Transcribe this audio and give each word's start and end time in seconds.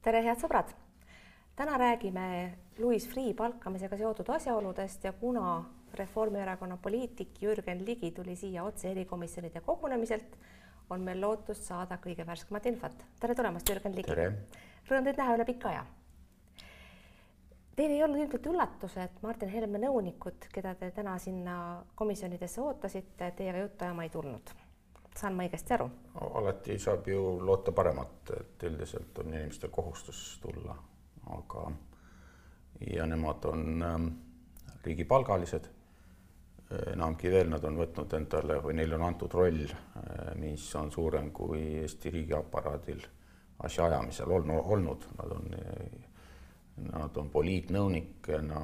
tere, 0.00 0.22
head 0.24 0.40
sõbrad! 0.40 0.70
täna 1.56 1.76
räägime 1.76 2.22
Louis 2.78 3.04
Freeh 3.08 3.34
palkamisega 3.36 3.98
seotud 4.00 4.28
asjaoludest 4.32 5.04
ja 5.04 5.12
kuna 5.12 5.58
Reformierakonna 5.94 6.78
poliitik 6.80 7.42
Jürgen 7.42 7.82
Ligi 7.84 8.10
tuli 8.16 8.36
siia 8.36 8.64
otse 8.64 8.88
erikomisjonide 8.90 9.60
kogunemiselt, 9.60 10.38
on 10.90 11.04
meil 11.04 11.20
lootust 11.20 11.68
saada 11.68 11.98
kõige 12.00 12.24
värskemat 12.26 12.70
infot. 12.70 13.04
tere 13.20 13.34
tulemast, 13.34 13.68
Jürgen 13.68 13.96
Ligi! 13.96 14.16
Rõõm 14.88 15.04
teid 15.04 15.20
näha 15.20 15.36
üle 15.36 15.48
pika 15.50 15.68
aja. 15.68 15.84
Teil 17.76 17.92
ei 17.92 18.02
olnud 18.02 18.24
ilmselt 18.24 18.48
üllatus, 18.54 18.96
et 18.96 19.20
Martin 19.22 19.52
Helme 19.52 19.84
nõunikud, 19.84 20.48
keda 20.52 20.74
te 20.80 20.90
täna 20.96 21.18
sinna 21.18 21.60
komisjonidesse 21.94 22.64
ootasite, 22.64 23.32
teiega 23.36 23.66
juttu 23.66 23.84
ajama 23.84 24.08
ei 24.08 24.16
tulnud 24.16 24.59
saan 25.20 25.36
ma 25.36 25.44
õigesti 25.46 25.76
aru? 25.76 25.88
alati 26.40 26.78
saab 26.80 27.08
ju 27.08 27.20
loota 27.44 27.72
paremat, 27.76 28.32
et 28.38 28.64
üldiselt 28.68 29.18
on 29.22 29.34
inimestel 29.34 29.72
kohustus 29.74 30.38
tulla, 30.42 30.76
aga 31.36 31.66
ja 32.96 33.06
nemad 33.06 33.44
on 33.44 33.84
ähm, 33.84 34.08
riigipalgalised. 34.84 35.68
enamgi 36.92 37.30
veel, 37.32 37.48
nad 37.50 37.64
on 37.66 37.80
võtnud 37.80 38.12
endale 38.14 38.60
või 38.62 38.76
neile 38.78 38.94
on 38.94 39.02
antud 39.02 39.32
roll, 39.34 39.64
äh, 39.66 40.28
mis 40.38 40.68
on 40.78 40.92
suurem 40.94 41.32
kui 41.34 41.64
Eesti 41.80 42.12
riigiaparaadil 42.14 43.02
asjaajamisel 43.66 44.30
olnud, 44.30 45.08
nad 45.18 45.34
on, 45.34 45.50
nad 46.92 47.16
on 47.16 47.30
poliitnõunikena 47.30 48.60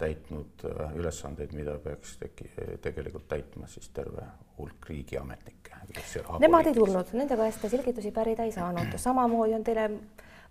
täitnud 0.00 0.64
äh, 0.64 0.94
ülesandeid, 0.96 1.52
mida 1.56 1.78
peaks 1.82 2.16
teki, 2.20 2.48
tegelikult 2.82 3.28
täitma 3.28 3.68
siis 3.68 3.88
terve 3.96 4.24
hulk 4.58 4.88
riigiametnikke. 4.88 5.69
Nemad 6.40 6.66
ei 6.70 6.74
tulnud, 6.74 7.14
nende 7.18 7.36
käest 7.36 7.64
selgitusi 7.68 8.12
pärida 8.14 8.46
ei 8.46 8.52
saanud, 8.52 8.96
samamoodi 9.00 9.54
on 9.54 9.64
teile 9.66 9.88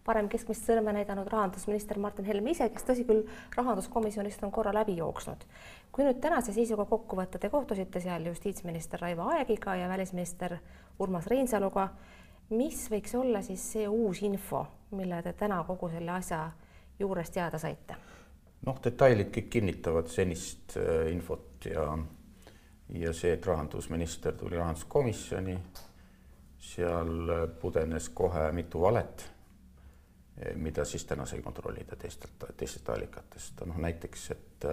parem 0.05 0.29
keskmist 0.31 0.65
sõrme 0.65 0.93
näidanud 0.95 1.27
rahandusminister 1.29 1.99
Martin 2.01 2.25
Helme 2.25 2.53
ise, 2.55 2.69
kes 2.73 2.87
tõsi 2.87 3.05
küll, 3.07 3.25
rahanduskomisjonist 3.55 4.43
on 4.45 4.51
korra 4.51 4.73
läbi 4.73 4.97
jooksnud. 4.97 5.45
kui 5.91 6.05
nüüd 6.05 6.19
tänase 6.21 6.53
seisuga 6.53 6.85
kokku 6.85 7.17
võtta, 7.17 7.39
te 7.39 7.49
kohtusite 7.49 8.01
seal 8.01 8.25
justiitsminister 8.29 9.01
Raivo 9.01 9.29
Aegiga 9.33 9.75
ja 9.75 9.89
välisminister 9.89 10.57
Urmas 10.99 11.27
Reinsaluga. 11.27 11.89
mis 12.49 12.87
võiks 12.91 13.15
olla 13.15 13.41
siis 13.41 13.71
see 13.71 13.87
uus 13.87 14.21
info, 14.21 14.65
mille 14.91 15.21
te 15.23 15.33
täna 15.33 15.63
kogu 15.63 15.89
selle 15.89 16.11
asja 16.11 16.51
juurest 16.99 17.33
teada 17.33 17.57
saite? 17.57 17.95
noh, 18.65 18.79
detailid 18.83 19.29
kõik 19.35 19.49
kinnitavad 19.49 20.07
senist 20.07 20.77
äh, 20.77 21.11
infot 21.11 21.65
ja, 21.65 21.97
ja 22.93 23.13
see, 23.13 23.33
et 23.33 23.45
rahandusminister 23.45 24.33
tuli 24.37 24.57
rahanduskomisjoni, 24.57 25.57
seal 26.59 27.33
pudenes 27.61 28.09
kohe 28.15 28.49
mitu 28.55 28.81
valet, 28.81 29.25
äh, 30.41 30.55
mida 30.55 30.85
siis 30.85 31.05
täna 31.05 31.25
sai 31.29 31.41
kontrollida 31.45 31.95
teistelt, 31.99 32.47
teistest 32.57 32.89
allikatest, 32.89 33.61
noh 33.69 33.77
näiteks, 33.85 34.31
et, 34.35 34.65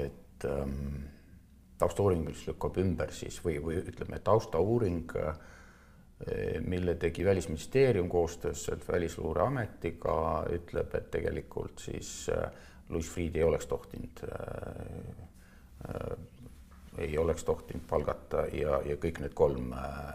et 0.00 0.48
ähm, 0.48 1.06
taustauuring, 1.78 2.26
mis 2.26 2.46
lükkab 2.48 2.80
ümber 2.82 3.14
siis 3.14 3.38
või, 3.44 3.60
või 3.62 3.78
ütleme, 3.84 4.20
taustauuring 4.24 5.14
mille 6.66 6.96
tegi 6.98 7.22
Välisministeerium 7.24 8.08
koostöös 8.10 8.64
Välisluureametiga, 8.88 10.14
ütleb, 10.50 10.94
et 10.98 11.10
tegelikult 11.14 11.78
siis 11.78 12.26
Louis 12.88 13.06
Freeh 13.06 13.36
ei 13.38 13.44
oleks 13.46 13.66
tohtinud 13.70 14.24
ei 16.98 17.18
oleks 17.18 17.44
tohtinud 17.44 17.86
palgata 17.88 18.46
ja, 18.52 18.80
ja 18.84 18.96
kõik 19.00 19.22
need 19.22 19.34
kolm 19.38 19.72
äh, 19.72 20.14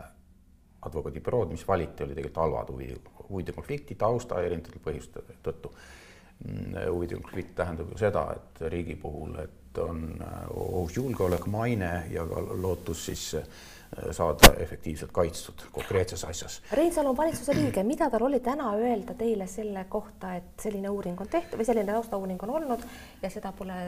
advokaadibürood, 0.86 1.52
mis 1.52 1.67
valiti, 1.67 2.03
oli 2.03 2.16
tegelikult 2.16 2.42
halvad 2.44 2.72
huvi, 2.73 2.90
huvide 3.30 3.56
konflikti 3.56 3.95
tausta 4.00 4.42
erinevatel 4.44 4.84
põhjuste 4.84 5.23
tõttu. 5.45 5.73
Mm, 6.44 6.80
huvide 6.90 7.20
konflikt 7.22 7.53
tähendab 7.56 7.92
ju 7.94 8.00
seda, 8.02 8.25
et 8.36 8.64
riigi 8.73 8.95
puhul, 9.00 9.38
et 9.44 9.78
on 9.80 10.03
äh, 10.22 10.42
ohus 10.50 10.98
julgeolek, 10.98 11.46
maine 11.47 11.94
ja 12.12 12.25
ka 12.28 12.41
lootus 12.62 13.06
siis 13.06 13.30
äh, 13.40 13.47
saada 14.12 14.53
efektiivselt 14.59 15.12
kaitstud 15.13 15.68
konkreetses 15.72 16.25
asjas. 16.25 16.62
Reinsalu 16.72 17.13
on 17.13 17.18
valitsuse 17.18 17.56
liige, 17.57 17.84
mida 17.84 18.09
tal 18.09 18.28
oli 18.28 18.40
täna 18.44 18.74
öelda 18.75 19.16
teile 19.18 19.47
selle 19.47 19.86
kohta, 19.90 20.36
et 20.36 20.66
selline 20.66 20.90
uuring 20.90 21.22
on 21.22 21.30
tehtud 21.30 21.62
või 21.62 21.69
selline 21.69 21.94
taustauuring 21.94 22.44
on 22.44 22.57
olnud 22.59 22.88
ja 23.22 23.30
seda 23.34 23.53
pole 23.56 23.80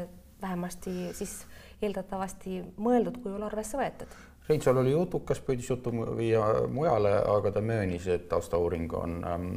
vähemasti 0.46 0.94
siis 1.18 1.42
eeldatavasti 1.84 2.62
mõeldud 2.78 3.20
kujul 3.24 3.44
arvesse 3.50 3.78
võetud? 3.82 4.16
Reinsalu 4.46 4.84
oli 4.84 4.92
jutukas, 4.94 5.40
püüdis 5.42 5.72
jutu 5.72 5.92
viia 6.16 6.46
mujale, 6.70 7.16
aga 7.34 7.50
ta 7.52 7.64
möönis, 7.66 8.06
et 8.14 8.28
taustauuring 8.30 8.94
on, 8.94 9.18
ähm, 9.26 9.52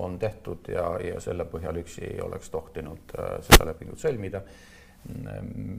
on 0.00 0.18
tehtud 0.18 0.72
ja, 0.72 0.94
ja 1.04 1.20
selle 1.20 1.44
põhjal 1.44 1.82
üksi 1.82 2.06
ei 2.08 2.20
oleks 2.24 2.48
tohtinud 2.50 3.16
äh, 3.18 3.34
seda 3.44 3.68
lepingut 3.68 4.00
sõlmida 4.00 4.44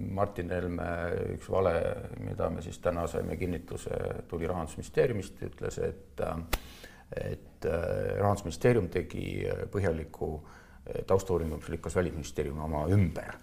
Martin 0.10 0.50
Helme 0.50 0.88
üks 1.36 1.50
vale, 1.52 1.74
mida 2.26 2.50
me 2.50 2.62
siis 2.66 2.80
täna 2.82 3.06
saime 3.08 3.38
kinnituse, 3.38 3.98
tuli 4.28 4.48
Rahandusministeeriumist, 4.50 5.44
ütles, 5.46 5.78
et 5.86 6.24
et 7.12 7.66
äh, 7.68 8.18
Rahandusministeerium 8.22 8.88
tegi 8.90 9.44
põhjaliku 9.72 10.30
äh, 10.40 11.02
taustauuringu, 11.08 11.60
mis 11.60 11.70
lükkas 11.70 11.96
Välisministeeriumi 11.96 12.64
oma 12.64 12.86
ümber. 12.88 13.36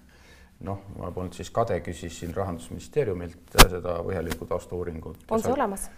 Noh, 0.66 0.80
ma 0.98 1.10
polnud 1.14 1.36
siis 1.36 1.50
kade, 1.54 1.78
küsisin 1.86 2.34
Rahandusministeeriumilt 2.34 3.58
äh, 3.58 3.68
seda 3.76 3.98
põhjalikku 4.06 4.48
taustauuringut. 4.50 5.26
on 5.30 5.42
see 5.42 5.54
olemas? 5.54 5.88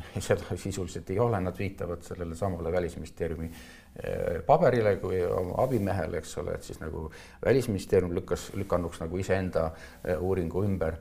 seda 0.28 0.56
sisuliselt 0.56 1.10
ei 1.10 1.18
ole, 1.18 1.40
nad 1.40 1.58
viitavad 1.58 2.02
sellele 2.02 2.36
samale 2.36 2.72
Välisministeeriumi 2.72 3.50
eh, 3.50 4.42
paberile 4.46 4.96
kui 4.96 5.22
oma 5.26 5.62
abimehele, 5.64 6.18
eks 6.18 6.38
ole, 6.42 6.56
et 6.56 6.66
siis 6.66 6.80
nagu 6.80 7.10
Välisministeerium 7.44 8.14
lükkas, 8.14 8.50
lükannuks 8.56 9.02
nagu 9.04 9.20
iseenda 9.20 9.70
eh, 10.04 10.16
uuringu 10.16 10.64
ümber 10.64 10.96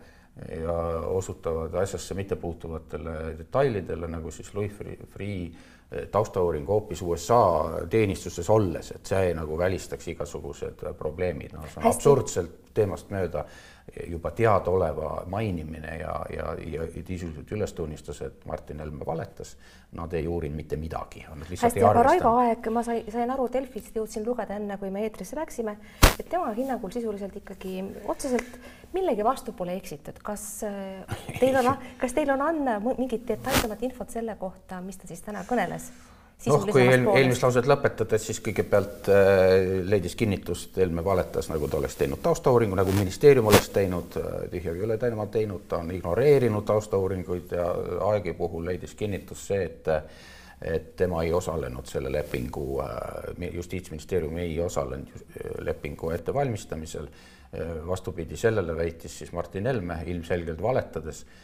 ja 0.62 0.74
osutavad 1.14 1.74
asjasse 1.82 2.16
mittepuutuvatele 2.16 3.16
detailidele, 3.38 4.08
nagu 4.08 4.32
siis 4.32 4.54
Louis 4.54 4.72
Freeh 4.72 5.46
eh, 5.92 6.08
taustauuring 6.12 6.68
hoopis 6.68 7.02
USA 7.02 7.42
teenistuses 7.90 8.50
olles, 8.50 8.92
et 8.96 9.06
see 9.06 9.34
nagu 9.36 9.58
välistaks 9.58 10.08
igasugused 10.14 10.86
probleemid, 10.98 11.58
noh, 11.58 11.68
see 11.68 11.82
on 11.84 11.92
absurdselt 11.92 12.74
teemast 12.74 13.12
mööda 13.12 13.46
juba 14.08 14.32
teadaoleva 14.32 15.24
mainimine 15.28 15.98
ja, 16.00 16.16
ja, 16.36 16.56
ja 16.72 16.88
sisuliselt 16.94 17.52
üles 17.52 17.74
tunnistas, 17.74 18.22
et 18.22 18.46
Martin 18.46 18.80
Helme 18.80 19.06
valetas. 19.06 19.56
Nad 19.98 20.14
ei 20.14 20.28
uurinud 20.28 20.56
mitte 20.56 20.78
midagi. 20.78 21.26
hästi, 21.50 21.84
aga 21.84 22.04
Raivo 22.04 22.36
Aeg, 22.38 22.68
ma 22.70 22.84
sain, 22.86 23.08
sain 23.12 23.32
aru 23.32 23.48
Delfist, 23.54 23.96
jõudsin 23.96 24.26
lugeda 24.26 24.56
enne, 24.60 24.78
kui 24.78 24.92
me 24.94 25.02
eetrisse 25.08 25.38
läksime, 25.40 25.78
et 26.12 26.30
tema 26.30 26.52
hinnangul 26.54 26.94
sisuliselt 26.94 27.36
ikkagi 27.42 27.80
otseselt 28.06 28.60
millegi 28.94 29.24
vastu 29.24 29.54
pole 29.54 29.76
eksitud. 29.78 30.22
kas 30.24 30.64
äh, 30.64 31.18
teil 31.40 31.58
on, 31.62 31.74
kas 32.02 32.14
teil 32.14 32.30
on 32.34 32.42
anda 32.42 32.80
mingit 32.80 33.28
detailsemat 33.28 33.84
infot 33.84 34.10
selle 34.10 34.36
kohta, 34.40 34.82
mis 34.86 34.98
ta 34.98 35.10
siis 35.10 35.22
täna 35.26 35.46
kõneles? 35.50 35.92
Noh, 36.48 36.66
kui 36.70 36.84
eel, 36.86 37.06
eelmist 37.18 37.44
lauset 37.44 37.68
lõpetades, 37.68 38.24
siis 38.30 38.40
kõigepealt 38.44 39.10
äh, 39.12 39.54
leidis 39.90 40.16
kinnitust, 40.20 40.78
Helme 40.80 41.04
valetas, 41.06 41.50
nagu 41.52 41.68
ta 41.68 41.80
oleks 41.80 41.98
teinud 42.00 42.22
taustauuringu, 42.24 42.78
nagu 42.80 42.94
ministeerium 42.96 43.50
oleks 43.52 43.72
teinud, 43.76 44.16
äh, 44.22 44.36
tühjagi 44.54 44.80
ei 44.80 44.88
ole 44.88 44.98
tema 45.02 45.28
teinud, 45.32 45.66
ta 45.68 45.82
on 45.84 45.92
ignoreerinud 45.96 46.68
taustauuringuid 46.70 47.56
ja 47.58 47.68
Aegi 48.12 48.34
puhul 48.38 48.70
leidis 48.72 48.96
kinnitust 49.00 49.52
see, 49.52 49.64
et 49.70 49.96
et 50.60 50.90
tema 51.00 51.22
ei 51.24 51.30
osalenud 51.32 51.88
selle 51.88 52.10
lepingu 52.12 52.82
äh,, 52.84 53.52
justiitsministeerium 53.56 54.42
ei 54.44 54.58
osalenud 54.60 55.14
äh, 55.16 55.54
lepingu 55.64 56.10
ettevalmistamisel 56.12 57.06
äh,. 57.08 57.78
vastupidi 57.88 58.38
sellele 58.38 58.76
väitis 58.76 59.20
siis 59.20 59.32
Martin 59.32 59.72
Helme 59.72 60.02
ilmselgelt 60.06 60.62
valetades 60.62 61.24
Äh, 61.24 61.40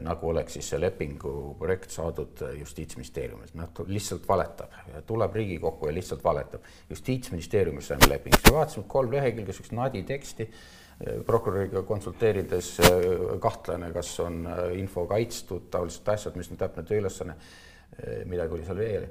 nagu 0.00 0.30
oleks 0.30 0.56
siis 0.56 0.70
see 0.72 0.80
lepingu 0.80 1.30
projekt 1.58 1.92
saadud 1.92 2.40
äh, 2.46 2.54
Justiitsministeeriumilt, 2.62 3.52
noh 3.58 3.84
lihtsalt 3.92 4.24
valetab, 4.28 4.72
tuleb 5.06 5.36
Riigikokku 5.36 5.90
ja 5.90 5.94
lihtsalt 5.94 6.24
valetab. 6.24 6.64
justiitsministeeriumis 6.90 7.92
saime 7.92 8.08
lepingusse, 8.08 8.52
vaatasime 8.54 8.88
kolm 8.88 9.12
lehekülge 9.12 9.52
siukest 9.52 9.76
nadi 9.76 10.02
teksti, 10.08 10.48
äh, 10.48 11.20
prokuröriga 11.26 11.82
konsulteerides 11.82 12.74
kahtlane, 13.40 13.92
kas 13.92 14.14
on 14.24 14.46
info 14.72 15.06
kaitstud, 15.06 15.68
taolised 15.70 16.08
asjad, 16.08 16.36
mis 16.40 16.50
on 16.50 16.60
täpne 16.60 16.82
tööülesanne, 16.88 17.36
midagi 18.28 18.54
oli 18.54 18.64
seal 18.64 18.78
veel 18.78 19.08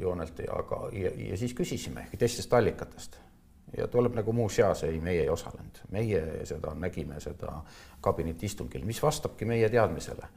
joonelt, 0.00 0.40
aga 0.56 0.84
ja, 0.94 1.10
ja 1.30 1.36
siis 1.36 1.52
küsisime 1.58 2.06
teistest 2.18 2.52
allikatest 2.54 3.18
ja 3.76 3.88
tuleb 3.88 4.14
nagu 4.18 4.32
muuseas, 4.32 4.84
ei, 4.84 5.00
meie 5.00 5.22
ei 5.22 5.30
osalenud, 5.30 5.82
meie 5.94 6.44
seda 6.48 6.74
nägime 6.74 7.20
seda 7.20 7.60
kabinetiistungil, 8.00 8.84
mis 8.84 9.02
vastabki 9.02 9.48
meie 9.48 9.68
teadmisele. 9.70 10.28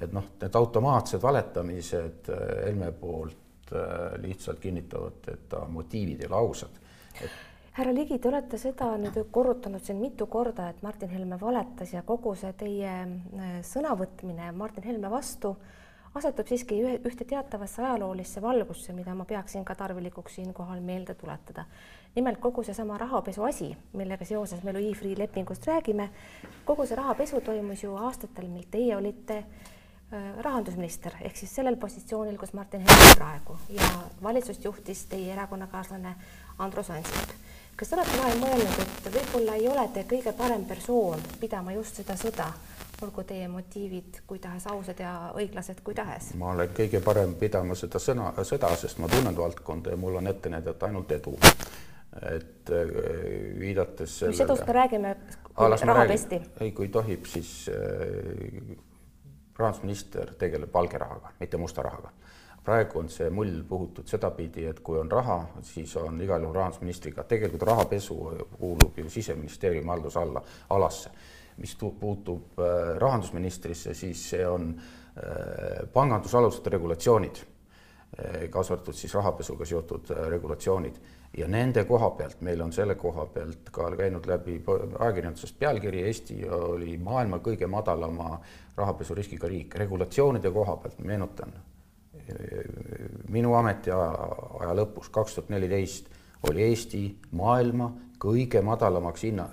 et 0.00 0.12
noh, 0.12 0.24
need 0.40 0.54
automaatsed 0.56 1.20
valetamised 1.22 2.28
äh, 2.32 2.44
Helme 2.66 2.92
poolt 2.96 3.72
äh, 3.76 4.14
lihtsalt 4.22 4.58
kinnitavad, 4.58 5.26
et 5.28 5.48
ta 5.48 5.66
motiivid 5.68 6.22
ei 6.22 6.30
ole 6.30 6.36
ausad. 6.36 6.78
Et.... 7.20 7.34
härra 7.76 7.92
Ligi, 7.94 8.18
te 8.18 8.30
olete 8.30 8.58
seda 8.58 8.88
nüüd 8.96 9.18
korrutanud 9.30 9.84
siin 9.84 10.00
mitu 10.00 10.26
korda, 10.32 10.70
et 10.72 10.80
Martin 10.82 11.12
Helme 11.12 11.36
valetas 11.40 11.92
ja 11.92 12.02
kogu 12.08 12.32
see 12.40 12.54
teie 12.56 12.94
äh, 13.02 13.54
sõnavõtmine 13.68 14.48
Martin 14.56 14.88
Helme 14.88 15.12
vastu 15.12 15.56
asetub 16.14 16.48
siiski 16.48 16.78
ühe, 16.82 16.94
ühte 17.08 17.24
teatavasse 17.28 17.82
ajaloolisse 17.82 18.42
valgusse, 18.42 18.92
mida 18.92 19.14
ma 19.14 19.24
peaksin 19.24 19.64
ka 19.64 19.74
tarvilikuks 19.74 20.34
siinkohal 20.40 20.80
meelde 20.80 21.14
tuletada. 21.14 21.64
nimelt 22.14 22.38
kogu 22.38 22.62
seesama 22.62 22.98
rahapesu 22.98 23.42
asi, 23.42 23.76
millega 23.92 24.24
seoses 24.24 24.62
me 24.62 24.72
Louis 24.72 24.98
Freeh 24.98 25.18
lepingust 25.18 25.66
räägime, 25.66 26.10
kogu 26.64 26.86
see 26.86 26.96
rahapesu 26.96 27.40
toimus 27.40 27.82
ju 27.82 27.96
aastatel, 27.96 28.48
mil 28.48 28.66
teie 28.70 28.96
olite 28.96 29.38
äh, 29.38 30.36
rahandusminister 30.38 31.16
ehk 31.20 31.36
siis 31.36 31.54
sellel 31.54 31.76
positsioonil, 31.76 32.36
kus 32.36 32.52
Martin 32.52 32.84
Helme 32.84 33.14
praegu 33.16 33.56
ja 33.68 33.88
valitsust 34.22 34.64
juhtis 34.64 35.06
teie 35.06 35.32
erakonnakaaslane 35.32 36.14
Andrus 36.58 36.90
Ansip 36.90 37.32
kas 37.76 37.88
te 37.88 37.96
olete 37.96 38.18
vahel 38.18 38.38
mõelnud, 38.38 38.80
et 38.82 39.06
võib-olla 39.14 39.54
ei 39.58 39.68
ole 39.68 39.86
te 39.94 40.04
kõige 40.08 40.32
parem 40.36 40.64
persoon 40.68 41.22
pidama 41.40 41.72
just 41.72 41.96
seda 41.98 42.14
sõda, 42.20 42.50
olgu 43.02 43.24
teie 43.28 43.48
motiivid 43.48 44.22
kui 44.26 44.38
tahes 44.42 44.66
ausad 44.70 45.00
ja 45.02 45.12
õiglased 45.38 45.82
kui 45.84 45.94
tahes? 45.94 46.32
ma 46.40 46.52
olen 46.52 46.72
kõige 46.76 47.02
parem 47.04 47.34
pidama 47.40 47.76
seda 47.78 48.00
sõna, 48.02 48.30
sõda, 48.48 48.72
sest 48.80 49.00
ma 49.02 49.10
tunnen 49.12 49.36
valdkonda 49.36 49.94
ja 49.94 50.00
mul 50.00 50.20
on 50.20 50.30
ette 50.30 50.52
näidata 50.52 50.86
ainult 50.86 51.12
edu. 51.12 51.36
et 52.32 52.70
äh, 52.70 52.94
viidates 53.58 54.18
sellele. 54.18 54.36
mis 54.36 54.44
edust 54.46 54.66
me 54.66 54.72
räägime, 54.72 55.16
kui 55.54 55.70
raha 55.86 56.06
pesti? 56.06 56.40
ei, 56.60 56.72
kui 56.72 56.88
tohib, 56.88 57.24
siis 57.26 57.70
äh, 57.72 58.76
rahandusminister 59.58 60.34
tegeleb 60.38 60.74
valge 60.74 60.98
rahaga, 60.98 61.32
mitte 61.40 61.56
musta 61.56 61.82
rahaga 61.82 62.12
praegu 62.64 62.98
on 62.98 63.08
see 63.10 63.30
mull 63.30 63.62
puhutud 63.68 64.06
sedapidi, 64.06 64.66
et 64.70 64.80
kui 64.86 64.98
on 65.00 65.10
raha, 65.10 65.38
siis 65.66 65.96
on 65.98 66.20
igal 66.22 66.42
juhul 66.44 66.54
rahandusministriga, 66.54 67.24
tegelikult 67.28 67.66
rahapesu 67.68 68.18
kuulub 68.58 68.98
ju 68.98 69.10
siseministeeriumi 69.10 69.90
halduse 69.90 70.20
alla, 70.20 70.42
alasse. 70.70 71.10
Mis 71.56 71.76
puutub 71.76 72.58
äh, 72.58 72.96
rahandusministrisse, 72.98 73.94
siis 73.94 74.22
see 74.30 74.46
on 74.46 74.72
äh, 74.74 75.88
pangandusaluste 75.92 76.70
regulatsioonid, 76.70 77.42
äh, 78.18 78.38
kaasa 78.50 78.74
arvatud 78.74 78.96
siis 78.96 79.14
rahapesuga 79.14 79.68
seotud 79.68 80.14
regulatsioonid. 80.28 81.02
Ja 81.36 81.46
nende 81.48 81.84
koha 81.88 82.10
pealt, 82.12 82.42
meil 82.44 82.60
on 82.60 82.72
selle 82.76 82.94
koha 83.00 83.24
pealt 83.32 83.70
ka 83.72 83.86
käinud 83.96 84.26
läbi 84.28 84.58
ajakirjandusest 84.98 85.56
pealkiri, 85.58 86.02
Eesti 86.04 86.42
oli 86.52 86.98
maailma 87.00 87.38
kõige 87.40 87.66
madalama 87.72 88.34
rahapesuriskiga 88.76 89.48
riik, 89.48 89.76
regulatsioonide 89.80 90.52
koha 90.52 90.76
pealt, 90.76 91.00
meenutan 91.00 91.54
minu 93.32 93.54
ametiaja 93.56 94.74
lõpus, 94.76 95.08
kaks 95.12 95.38
tuhat 95.38 95.48
neliteist, 95.50 96.10
oli 96.48 96.66
Eesti 96.68 97.02
maailma 97.38 97.88
kõige 98.22 98.62
madalamaks 98.62 99.24
hinna, 99.26 99.48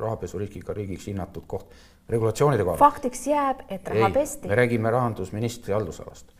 rahapesuriskiga 0.00 0.76
riigiks 0.76 1.08
hinnatud 1.10 1.46
koht 1.50 1.72
regulatsioonide 2.08 2.64
koha. 2.64 2.78
faktiks 2.80 3.26
jääb, 3.26 3.64
et 3.68 3.88
raha 3.88 4.10
pesti. 4.14 4.48
me 4.48 4.58
räägime 4.58 4.90
rahandusministri 4.94 5.74
haldusalast 5.74 6.34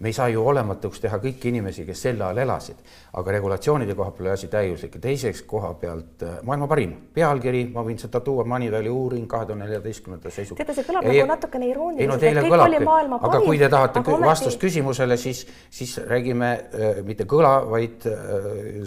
me 0.00 0.08
ei 0.08 0.12
saa 0.12 0.28
ju 0.32 0.42
olematuks 0.48 1.00
teha 1.00 1.18
kõiki 1.20 1.50
inimesi, 1.50 1.84
kes 1.84 2.02
sel 2.06 2.22
ajal 2.24 2.40
elasid, 2.44 2.78
aga 3.20 3.34
regulatsioonide 3.36 3.94
koha 3.98 4.14
peal 4.16 4.30
oli 4.30 4.32
asi 4.32 4.48
täiuslik 4.52 4.96
ja 4.96 5.02
teiseks 5.04 5.42
koha 5.48 5.74
pealt 5.80 6.24
äh, 6.24 6.38
maailma 6.48 6.68
parim 6.70 6.94
pealkiri, 7.14 7.66
ma 7.74 7.84
võin 7.84 8.00
seda 8.00 8.22
tuua, 8.24 8.46
Moneyvali 8.48 8.88
uuring 8.88 9.28
kahe 9.28 9.48
tuhande 9.48 9.66
neljateistkümnenda 9.66 10.32
seisu. 10.32 10.56
teate, 10.56 10.76
see 10.78 10.88
kõlab 10.88 11.04
ei, 11.04 11.20
nagu 11.20 11.32
natukene 11.34 11.68
irooniliselt. 11.68 12.06
ei 12.06 12.10
no 12.10 12.18
teile 12.24 12.46
kõlabki, 12.48 13.20
aga 13.20 13.44
kui 13.44 13.60
te 13.60 13.70
tahate 13.76 14.04
ometi... 14.04 14.28
vastust 14.32 14.64
küsimusele, 14.64 15.20
siis, 15.20 15.44
siis 15.70 15.96
räägime 16.08 16.50
äh, 16.56 17.04
mitte 17.04 17.28
kõla, 17.28 17.54
vaid 17.68 18.08
äh, 18.08 18.26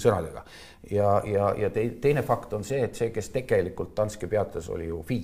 sõnadega. 0.02 0.46
ja, 0.92 1.16
ja, 1.30 1.54
ja 1.62 1.74
teine 1.78 2.26
fakt 2.26 2.58
on 2.58 2.66
see, 2.66 2.82
et 2.90 2.98
see, 2.98 3.14
kes 3.14 3.30
tegelikult 3.38 3.94
Danske 3.98 4.28
peatas, 4.28 4.70
oli 4.74 4.90
ju 4.90 5.04
FI 5.06 5.24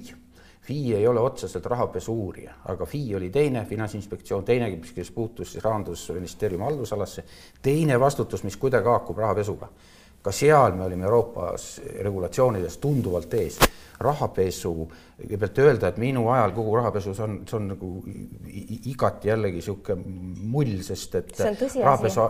FI 0.61 0.95
ei 0.95 1.07
ole 1.07 1.19
otseselt 1.19 1.65
rahapesu 1.65 2.13
uurija, 2.13 2.53
aga 2.65 2.85
FI 2.85 3.15
oli 3.15 3.29
teine, 3.29 3.65
Finantsinspektsioon 3.65 4.43
teine, 4.45 4.71
kes 4.95 5.11
puutus 5.11 5.51
siis 5.51 5.63
Rahandusministeeriumi 5.63 6.63
haldusalasse, 6.63 7.23
teine 7.61 7.99
vastutus, 7.99 8.43
mis 8.43 8.57
kuidagi 8.57 8.87
haakub 8.87 9.17
rahapesuga. 9.17 9.69
ka 10.21 10.31
seal 10.35 10.73
me 10.75 10.83
olime 10.83 11.05
Euroopas 11.07 11.81
regulatsioonides 12.01 12.77
tunduvalt 12.77 13.33
ees. 13.33 13.59
rahapesu, 13.99 14.89
kõigepealt 15.19 15.57
öelda, 15.59 15.87
et 15.87 15.97
minu 15.97 16.29
ajal 16.31 16.51
kogu 16.55 16.75
rahapesus 16.75 17.19
on, 17.19 17.41
see 17.47 17.55
on 17.57 17.65
nagu 17.67 17.89
igati 18.91 19.27
jällegi 19.27 19.59
niisugune 19.59 20.03
mull, 20.53 20.77
sest 20.83 21.15
et 21.15 21.33
rahapesu, 21.83 22.29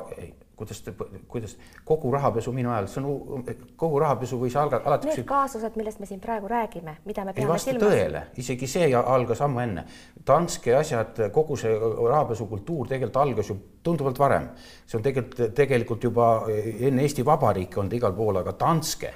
kuidas 0.60 0.82
te, 0.84 0.94
kuidas 1.32 1.56
kogu 1.88 2.12
rahapesu 2.12 2.52
minu 2.56 2.74
ajal, 2.74 2.90
see 2.92 3.04
on 3.04 3.46
kogu 3.80 4.02
rahapesu 4.04 4.40
võis 4.42 4.58
alga-, 4.60 4.82
alati. 4.86 5.12
Need 5.14 5.26
kaasused, 5.30 5.78
millest 5.80 6.02
me 6.04 6.10
siin 6.10 6.20
praegu 6.24 6.52
räägime, 6.52 6.98
mida 7.08 7.26
me 7.28 7.34
peame 7.38 7.58
silmas. 7.62 7.86
tõele, 7.86 8.26
isegi 8.44 8.68
see 8.68 8.90
algas 9.00 9.44
ammu 9.46 9.64
enne. 9.64 9.86
Danske 10.28 10.76
asjad, 10.76 11.24
kogu 11.36 11.58
see 11.60 11.72
rahapesukultuur 11.80 12.92
tegelikult 12.92 13.22
algas 13.24 13.52
ju 13.54 13.58
tunduvalt 13.84 14.20
varem. 14.20 14.52
see 14.86 15.00
on 15.00 15.06
tegelikult, 15.06 15.56
tegelikult 15.56 16.10
juba 16.10 16.30
enne 16.52 17.08
Eesti 17.08 17.26
Vabariiki 17.26 17.80
olnud 17.80 18.00
igal 18.00 18.16
pool, 18.18 18.44
aga 18.44 18.56
Danske 18.60 19.14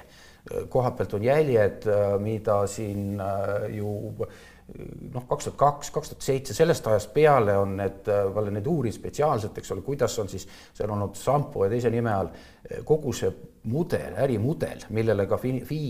koha 0.68 0.90
pealt 0.96 1.14
on 1.16 1.22
jäljed, 1.24 1.86
mida 2.20 2.58
siin 2.68 3.20
äh, 3.20 3.70
ju 3.78 3.94
noh, 5.14 5.26
kaks 5.28 5.44
tuhat 5.44 5.56
kaks, 5.60 5.90
kaks 5.92 6.12
tuhat 6.12 6.24
seitse, 6.24 6.54
sellest 6.56 6.86
ajast 6.88 7.12
peale 7.14 7.56
on 7.60 7.76
need, 7.76 8.08
ma 8.08 8.40
olen 8.40 8.56
neid 8.58 8.68
uurinud 8.70 8.96
spetsiaalselt, 8.96 9.58
eks 9.60 9.74
ole, 9.74 9.84
kuidas 9.84 10.16
on 10.22 10.30
siis, 10.32 10.46
see 10.72 10.86
on 10.86 10.94
olnud 10.96 11.18
Sampo 11.20 11.66
ja 11.66 11.72
teise 11.72 11.92
nime 11.92 12.12
all, 12.14 12.30
kogu 12.88 13.12
see 13.12 13.28
mudel, 13.68 14.16
ärimudel, 14.24 14.86
millele 14.96 15.26
ka 15.28 15.38
FI 15.40 15.82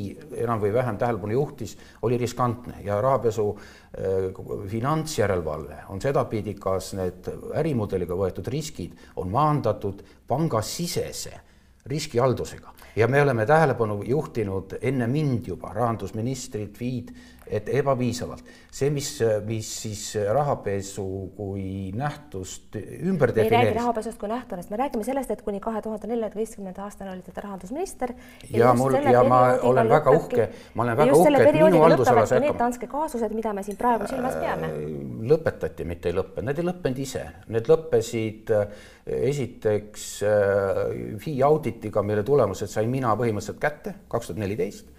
enam 0.42 0.62
või 0.62 0.72
vähem 0.74 0.98
tähelepanu 0.98 1.36
juhtis, 1.36 1.76
oli 2.06 2.18
riskantne 2.18 2.82
ja 2.86 2.98
rahapesu 3.02 3.46
äh, 3.54 4.28
finantsjärelevalve 4.70 5.84
on 5.94 6.02
sedapidi, 6.02 6.56
kas 6.58 6.92
need 6.98 7.30
ärimudeliga 7.54 8.18
võetud 8.18 8.50
riskid 8.50 8.98
on 9.22 9.30
maandatud 9.34 10.02
pangasisese 10.26 11.40
riskihaldusega. 11.86 12.72
Ja 12.96 13.08
me 13.08 13.22
oleme 13.22 13.46
tähelepanu 13.46 14.02
juhtinud 14.06 14.76
enne 14.80 15.06
mind 15.10 15.48
juba, 15.50 15.72
rahandusministrid, 15.74 16.76
FI-d 16.78 17.33
et 17.46 17.68
ebapiisavalt. 17.68 18.44
see, 18.74 18.90
mis, 18.90 19.08
mis 19.46 19.68
siis 19.82 20.02
rahapesu 20.32 21.06
kui 21.36 21.92
nähtust 21.94 22.76
ümber 22.76 23.30
defineeris. 23.30 23.50
me 23.50 23.58
ei 23.58 23.66
räägi 23.68 23.78
rahapesust 23.78 24.18
kui 24.18 24.28
nähtusest, 24.28 24.70
me 24.70 24.76
räägime 24.80 25.04
sellest, 25.04 25.30
et 25.30 25.42
kuni 25.42 25.60
kahe 25.60 25.82
tuhande 25.82 26.08
neljateistkümnenda 26.10 26.84
aastani 26.84 27.12
olite 27.12 27.32
te 27.32 27.44
rahandusminister. 27.44 28.14
ja, 28.50 28.58
ja 28.58 28.74
mul 28.74 28.96
ja 29.12 29.24
ma 29.28 29.40
olen 29.62 29.88
väga 29.88 30.16
uhke, 30.16 30.48
ma 30.74 30.86
olen 30.86 30.96
väga 30.96 31.18
uhke, 31.18 31.42
et 31.42 31.58
minu 31.58 31.82
haldusalas 31.82 32.34
hakkab. 32.34 32.46
Need 32.48 32.58
Danske 32.58 32.88
kaasused, 32.90 33.36
mida 33.36 33.52
me 33.56 33.62
siin 33.66 33.78
praegu 33.80 34.08
silmas 34.10 34.36
peame. 34.40 34.70
Äh, 34.70 34.96
lõpetati, 35.34 35.86
mitte 35.88 36.10
ei 36.10 36.18
lõppenud, 36.18 36.50
need 36.50 36.62
ei 36.62 36.68
lõppenud 36.70 37.04
ise, 37.04 37.24
need 37.54 37.70
lõppesid 37.70 38.54
äh, 38.56 38.88
esiteks 39.30 40.08
äh, 40.26 40.82
FI 41.22 41.38
auditiga, 41.46 42.02
mille 42.02 42.26
tulemused 42.26 42.72
sain 42.72 42.90
mina 42.90 43.14
põhimõtteliselt 43.18 43.62
kätte 43.62 43.96
kaks 44.08 44.32
tuhat 44.32 44.42
neliteist 44.42 44.90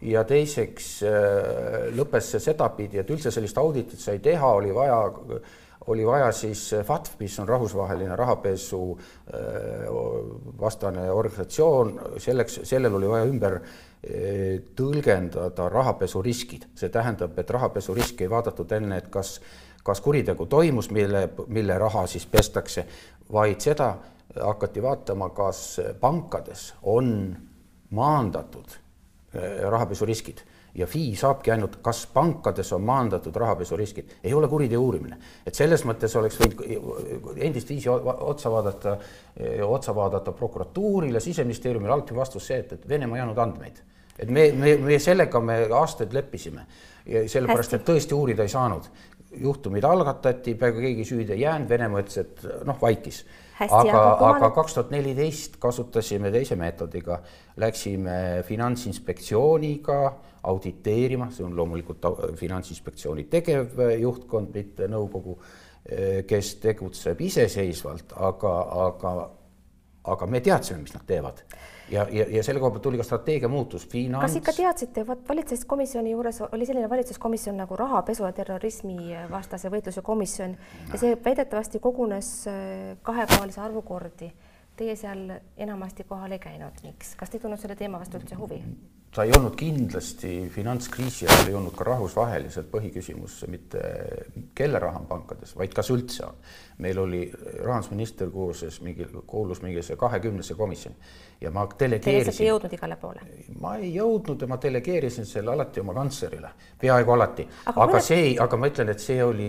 ja 0.00 0.24
teiseks 0.24 0.90
äh, 1.04 1.88
lõppes 1.96 2.32
see 2.34 2.44
sedapidi, 2.50 3.00
et 3.00 3.10
üldse 3.12 3.32
sellist 3.34 3.58
auditit 3.60 4.00
sai 4.00 4.18
teha, 4.24 4.52
oli 4.56 4.72
vaja, 4.74 4.98
oli 5.92 6.06
vaja 6.06 6.30
siis 6.36 6.62
FATF, 6.86 7.18
mis 7.20 7.36
on 7.42 7.48
rahvusvaheline 7.48 8.16
rahapesu 8.16 8.82
äh, 8.96 9.86
vastane 10.60 11.10
organisatsioon, 11.12 11.94
selleks, 12.20 12.62
sellel 12.68 12.96
oli 12.96 13.10
vaja 13.12 13.28
ümber 13.28 13.58
äh, 13.60 14.60
tõlgendada 14.76 15.68
rahapesuriskid. 15.72 16.70
see 16.74 16.88
tähendab, 16.88 17.38
et 17.38 17.50
rahapesuriski 17.50 18.24
ei 18.24 18.32
vaadatud 18.32 18.72
enne, 18.72 19.02
et 19.04 19.10
kas, 19.12 19.38
kas 19.84 20.00
kuritegu 20.00 20.46
toimus, 20.46 20.90
mille, 20.90 21.28
mille 21.46 21.78
raha 21.78 22.06
siis 22.08 22.26
pestakse, 22.26 22.86
vaid 23.32 23.60
seda 23.60 23.94
hakati 24.40 24.82
vaatama, 24.82 25.28
kas 25.34 25.80
pankades 26.00 26.70
on 26.88 27.36
maandatud 27.90 28.79
Äh, 28.79 28.79
rahapesuriskid 29.70 30.40
ja 30.74 30.86
FI 30.86 31.16
saabki 31.16 31.50
ainult, 31.50 31.76
kas 31.82 32.04
pankades 32.14 32.72
on 32.72 32.82
maandatud 32.86 33.36
rahapesuriskid, 33.36 34.16
ei 34.24 34.34
ole 34.34 34.48
kuriteo 34.48 34.80
uurimine. 34.80 35.16
et 35.46 35.54
selles 35.54 35.84
mõttes 35.84 36.14
oleks 36.18 36.38
võinud 36.40 37.36
endist 37.36 37.68
viisi 37.68 37.88
otsa 37.90 38.50
vaadata, 38.50 38.96
äh, 39.40 39.62
otsa 39.66 39.94
vaadata 39.94 40.32
prokuratuurile, 40.32 41.20
siseministeeriumile, 41.20 41.92
alati 41.92 42.14
vastus 42.14 42.46
see, 42.46 42.58
et, 42.58 42.72
et 42.72 42.88
Venemaa 42.88 43.18
ei 43.18 43.22
andnud 43.22 43.38
andmeid. 43.38 43.82
et 44.18 44.30
me, 44.30 44.52
me, 44.52 44.76
me 44.76 44.98
sellega 44.98 45.40
me 45.40 45.62
aastaid 45.74 46.12
leppisime 46.12 46.66
ja 47.06 47.28
sellepärast, 47.28 47.74
et 47.74 47.86
tõesti 47.86 48.14
uurida 48.14 48.42
ei 48.42 48.52
saanud. 48.52 48.90
Juhtumid 49.38 49.84
algatati, 49.86 50.56
peaaegu 50.58 50.82
keegi 50.82 51.04
süüdi 51.06 51.36
ei 51.36 51.44
jäänud, 51.44 51.68
Venemaa 51.70 52.02
ütles, 52.02 52.18
et 52.24 52.66
noh, 52.66 52.78
vaikis. 52.80 53.22
Aga, 53.60 54.00
aga 54.30 54.48
kaks 54.56 54.74
tuhat 54.74 54.92
neliteist 54.94 55.58
kasutasime 55.60 56.30
teise 56.32 56.56
meetodiga, 56.56 57.18
läksime 57.60 58.42
Finantsinspektsiooniga 58.48 59.98
auditeerima, 60.48 61.28
see 61.34 61.44
on 61.44 61.52
loomulikult 61.56 62.06
Finantsinspektsiooni 62.40 63.26
tegevjuhtkond, 63.30 64.54
mitte 64.56 64.88
nõukogu, 64.88 65.36
kes 66.28 66.54
tegutseb 66.62 67.20
iseseisvalt, 67.26 68.16
aga, 68.16 68.54
aga 68.86 69.12
aga 70.10 70.26
me 70.26 70.40
teadsime, 70.40 70.80
mis 70.84 70.94
nad 70.94 71.04
teevad 71.08 71.42
ja, 71.90 72.06
ja, 72.10 72.26
ja 72.36 72.42
selle 72.46 72.60
koha 72.60 72.74
pealt 72.74 72.82
tuli 72.82 73.00
ka 73.00 73.06
strateegia 73.06 73.48
muutus, 73.48 73.86
finants. 73.88 74.24
kas 74.24 74.36
ikka 74.40 74.54
teadsite, 74.56 75.04
vot 75.06 75.24
valitsuskomisjoni 75.28 76.14
juures 76.14 76.42
oli 76.50 76.68
selline 76.68 76.90
valitsuskomisjon 76.90 77.58
nagu 77.62 77.76
rahapesu 77.76 78.26
ja 78.26 78.32
terrorismi 78.36 79.16
vastase 79.30 79.72
võitluse 79.72 80.04
komisjon 80.06 80.56
ja 80.92 81.00
see 81.00 81.18
väidetavasti 81.24 81.82
kogunes 81.82 82.30
äh, 82.50 82.94
kahekaalise 83.02 83.60
arvu 83.64 83.82
kordi. 83.82 84.30
Teie 84.80 84.94
seal 84.96 85.26
enamasti 85.60 86.06
kohal 86.08 86.32
ei 86.32 86.40
käinud, 86.40 86.78
miks, 86.86 87.12
kas 87.18 87.28
te 87.28 87.36
ei 87.36 87.42
tundnud 87.42 87.60
selle 87.60 87.76
teema 87.76 88.00
vastu 88.00 88.20
üldse 88.20 88.38
huvi? 88.38 88.62
Ta 89.14 89.24
ei 89.26 89.32
olnud 89.36 89.56
kindlasti 89.58 90.50
finantskriisi 90.54 91.26
ajal 91.26 91.48
ei 91.50 91.54
olnud 91.58 91.74
ka 91.74 91.84
rahvusvaheliselt 91.88 92.68
põhiküsimus 92.70 93.40
mitte 93.50 93.80
kelle 94.54 94.78
raha 94.78 95.02
on 95.02 95.08
pankades, 95.10 95.56
vaid 95.58 95.74
kas 95.74 95.90
üldse 95.90 96.26
on. 96.28 96.38
meil 96.80 96.98
oli 96.98 97.24
rahandusminister 97.64 98.30
kooses 98.32 98.80
mingi, 98.80 99.04
kuulus 99.26 99.62
mingisse 99.62 99.96
kahekümnesse 100.00 100.54
komisjoni 100.54 100.96
ja 101.40 101.50
ma 101.50 101.64
delegeerisin. 101.78 102.36
Te 102.36 102.44
ei 102.44 102.48
jõudnud 102.50 102.74
igale 102.76 102.96
poole? 103.00 103.22
ma 103.60 103.74
ei 103.80 103.90
jõudnud 103.94 104.40
ja 104.40 104.48
ma 104.48 104.58
delegeerisin 104.60 105.26
selle 105.28 105.52
alati 105.54 105.80
oma 105.80 105.94
kantslerile, 105.96 106.50
peaaegu 106.80 107.14
alati. 107.16 107.46
aga, 107.64 107.76
aga 107.76 107.86
mõned... 107.94 108.06
see 108.06 108.34
aga 108.44 108.58
ma 108.60 108.70
ütlen, 108.70 108.92
et 108.92 109.04
see 109.04 109.18
oli, 109.24 109.48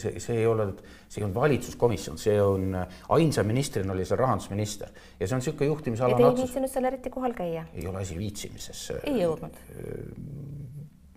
see, 0.00 0.20
see 0.22 0.38
ei 0.40 0.46
olnud, 0.48 0.80
see 1.08 1.20
ei 1.20 1.26
olnud 1.26 1.40
valitsuskomisjon, 1.40 2.18
see 2.20 2.36
on, 2.42 2.78
ainsa 3.18 3.44
ministrina 3.46 3.92
oli 3.92 4.06
seal 4.08 4.20
rahandusminister 4.22 4.92
ja 5.20 5.26
see 5.28 5.36
on 5.36 5.44
niisugune 5.44 5.70
juhtimisalane 5.72 6.24
otsus. 6.24 6.26
Te 6.26 6.40
ei 6.40 6.46
viitsinud 6.46 6.72
seal 6.72 6.90
eriti 6.92 7.12
kohal 7.12 7.36
käia? 7.36 7.66
ei 7.74 7.86
ole 7.90 8.00
asi 8.04 8.18
viitsimises. 8.18 8.86
Ei 9.04 9.22
jõudnud? 9.22 9.62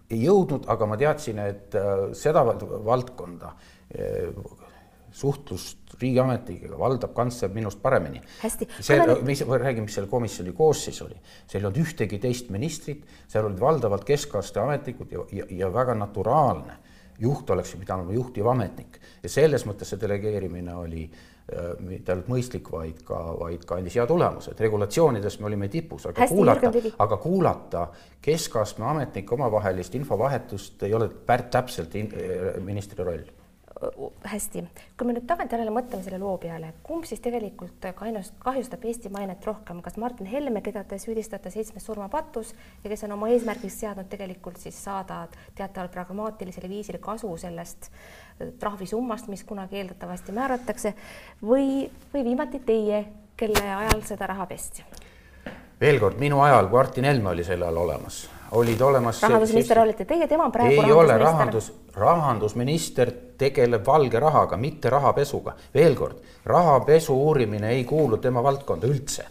ei 0.09 0.23
jõudnud, 0.23 0.65
aga 0.73 0.87
ma 0.89 0.97
teadsin, 0.97 1.39
et 1.43 1.75
äh, 1.77 2.07
seda 2.17 2.41
valdkonda 2.45 3.53
äh, 3.53 4.31
suhtlust 5.11 5.95
riigiametnikega 5.99 6.77
valdab 6.79 7.13
kantsler 7.17 7.51
minust 7.53 7.81
paremini. 7.81 8.21
see, 8.41 8.99
mis, 9.25 9.41
räägin, 9.41 9.85
mis 9.85 9.97
selle 9.97 10.09
komisjoni 10.09 10.53
koosseis 10.57 11.01
oli. 11.05 11.17
seal 11.47 11.63
ei 11.63 11.69
olnud 11.69 11.81
ühtegi 11.81 12.19
teist 12.21 12.51
ministrit, 12.53 13.05
seal 13.27 13.49
olid 13.49 13.59
valdavalt 13.61 14.05
keskastme 14.07 14.65
ametnikud 14.67 15.11
ja, 15.13 15.25
ja, 15.41 15.49
ja 15.63 15.73
väga 15.73 15.97
naturaalne 15.97 16.77
juht 17.19 17.49
oleks 17.49 17.75
pidanud 17.75 18.07
olema 18.07 18.17
juhtiv 18.17 18.47
ametnik. 18.47 18.99
Ja 19.23 19.29
selles 19.29 19.65
mõttes 19.67 19.91
see 19.91 20.01
delegeerimine 20.01 20.75
oli 20.75 21.05
äh, 21.05 21.73
mitte 21.85 22.13
ainult 22.13 22.29
mõistlik, 22.31 22.71
vaid 22.71 23.01
ka, 23.07 23.19
vaid 23.39 23.65
ka 23.67 23.79
andis 23.79 23.97
hea 23.99 24.05
tulemuse, 24.09 24.53
et 24.53 24.61
regulatsioonides 24.67 25.39
me 25.39 25.49
olime 25.51 25.71
tipus, 25.71 26.07
aga 26.09 26.25
Hästi, 26.25 26.35
kuulata, 26.35 26.71
aga 27.05 27.17
kuulata 27.17 27.87
keskastme 28.21 28.87
ametnike 28.93 29.35
omavahelist 29.35 29.99
infovahetust 29.99 30.87
ei 30.87 30.93
ole 30.93 31.11
täpselt 31.51 31.95
in, 31.95 32.13
ministri 32.65 33.03
roll 33.03 33.38
hästi, 34.25 34.63
kui 34.97 35.07
me 35.07 35.13
nüüd 35.15 35.25
tagantjärele 35.29 35.71
mõtleme 35.73 36.03
selle 36.03 36.19
loo 36.21 36.35
peale, 36.41 36.73
kumb 36.83 37.05
siis 37.07 37.21
tegelikult 37.23 37.85
kainust, 37.95 38.35
kahjustab 38.43 38.83
Eesti 38.85 39.11
mainet 39.13 39.45
rohkem, 39.47 39.81
kas 39.85 39.97
Martin 40.01 40.27
Helme, 40.29 40.61
keda 40.65 40.83
te 40.87 40.99
süüdistate 40.99 41.51
seitsmes 41.53 41.85
surmapatus 41.87 42.53
ja 42.83 42.91
kes 42.91 43.05
on 43.07 43.15
oma 43.15 43.29
eesmärgiks 43.31 43.79
seadnud 43.83 44.09
tegelikult 44.11 44.59
siis 44.59 44.77
saada 44.83 45.21
teatavalt 45.55 45.93
pragmaatilisel 45.95 46.67
viisil 46.69 46.99
kasu 47.03 47.31
sellest 47.39 47.89
äh, 47.89 48.51
trahvisummast, 48.59 49.29
mis 49.31 49.45
kunagi 49.47 49.79
eeldatavasti 49.79 50.35
määratakse, 50.35 50.93
või, 51.43 51.87
või 52.13 52.25
viimati 52.27 52.59
teie, 52.65 53.05
kelle 53.39 53.63
ajal 53.63 54.03
seda 54.07 54.27
raha 54.33 54.49
pesti? 54.49 54.83
veel 55.79 55.99
kord, 55.99 56.19
minu 56.19 56.41
ajal 56.43 56.67
Martin 56.71 57.07
Helme 57.07 57.31
oli 57.31 57.47
sel 57.47 57.63
ajal 57.63 57.77
olemas 57.85 58.25
olid 58.51 58.81
olemas. 58.81 59.21
rahandusminister 59.23 59.79
olite 59.79 60.05
teie, 60.05 60.27
tema 60.27 60.49
praegu 60.49 60.81
ei 60.81 60.91
ole 60.91 61.17
rahandus, 61.17 61.71
rahandusminister 61.95 63.11
tegeleb 63.37 63.85
valge 63.85 64.19
rahaga, 64.19 64.57
mitte 64.57 64.89
rahapesuga. 64.89 65.55
veel 65.73 65.95
kord, 65.95 66.17
rahapesu 66.45 67.15
uurimine 67.15 67.69
ei 67.69 67.83
kuulu 67.83 68.17
tema 68.17 68.43
valdkonda 68.43 68.87
üldse. 68.87 69.25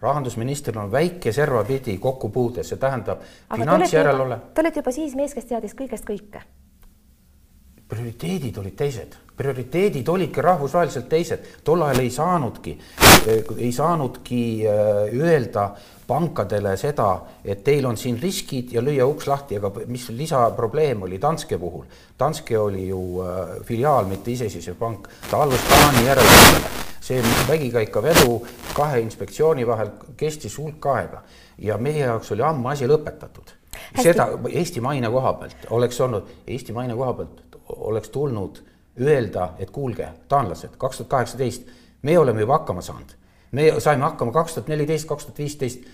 rahandusministril 0.00 0.78
on 0.78 0.92
väike 0.92 1.32
servapidi 1.32 1.98
kokkupuude, 1.98 2.62
see 2.64 2.78
tähendab 2.78 3.20
finantsjärelevalve. 3.56 4.38
Te 4.54 4.60
olete 4.60 4.80
juba 4.80 4.92
siis 4.92 5.14
mees, 5.14 5.34
kes 5.34 5.44
teadis 5.44 5.74
kõigest 5.74 6.06
kõike. 6.08 6.42
prioriteedid 7.88 8.58
olid 8.58 8.76
teised, 8.76 9.16
prioriteedid 9.40 10.08
olidki 10.08 10.42
rahvusvaheliselt 10.44 11.08
teised, 11.08 11.46
tol 11.64 11.80
ajal 11.86 12.02
ei 12.02 12.10
saanudki, 12.12 12.74
ei 13.56 13.72
saanudki 13.72 14.42
äh, 14.68 15.14
öelda 15.16 15.70
pankadele 16.10 16.74
seda, 16.76 17.08
et 17.44 17.62
teil 17.64 17.86
on 17.88 17.96
siin 17.96 18.18
riskid 18.20 18.74
ja 18.74 18.82
lüüa 18.84 19.06
uks 19.08 19.28
lahti, 19.30 19.56
aga 19.60 19.86
mis 19.88 20.08
lisaprobleem 20.12 21.06
oli 21.06 21.20
Danske 21.22 21.58
puhul? 21.58 21.86
Danske 22.20 22.58
oli 22.58 22.88
ju 22.88 23.00
äh, 23.24 23.56
filiaal, 23.64 24.10
mitte 24.10 24.34
iseseisev 24.34 24.76
pank, 24.80 25.08
ta 25.30 25.42
allus 25.46 25.64
Taani 25.70 26.06
järelevalvele. 26.10 26.78
see 27.00 27.22
vägikaikavedu 27.48 28.34
kahe 28.76 29.00
inspektsiooni 29.00 29.64
vahel 29.66 29.88
kestis 30.20 30.58
hulk 30.60 30.84
aega 30.92 31.22
ja 31.58 31.78
meie 31.80 32.04
jaoks 32.04 32.30
oli 32.36 32.44
ammu 32.44 32.68
asi 32.68 32.86
lõpetatud. 32.86 33.54
seda 34.02 34.28
Eesti 34.50 34.80
maine 34.84 35.08
koha 35.10 35.32
pealt 35.40 35.64
oleks 35.70 36.00
olnud, 36.00 36.28
Eesti 36.46 36.76
maine 36.76 36.94
koha 36.94 37.14
pealt 37.14 37.56
oleks 37.88 38.12
tulnud 38.12 38.60
öelda, 39.00 39.52
et 39.58 39.70
kuulge, 39.70 40.08
taanlased, 40.28 40.76
kaks 40.78 41.00
tuhat 41.00 41.10
kaheksateist, 41.10 41.68
me 42.02 42.18
oleme 42.18 42.40
juba 42.40 42.58
hakkama 42.58 42.82
saanud. 42.82 43.16
Me 43.52 43.72
saime 43.78 44.04
hakkama 44.04 44.32
kaks 44.32 44.54
tuhat 44.54 44.68
neliteist, 44.68 45.08
kaks 45.08 45.26
tuhat 45.26 45.38
viisteist 45.38 45.86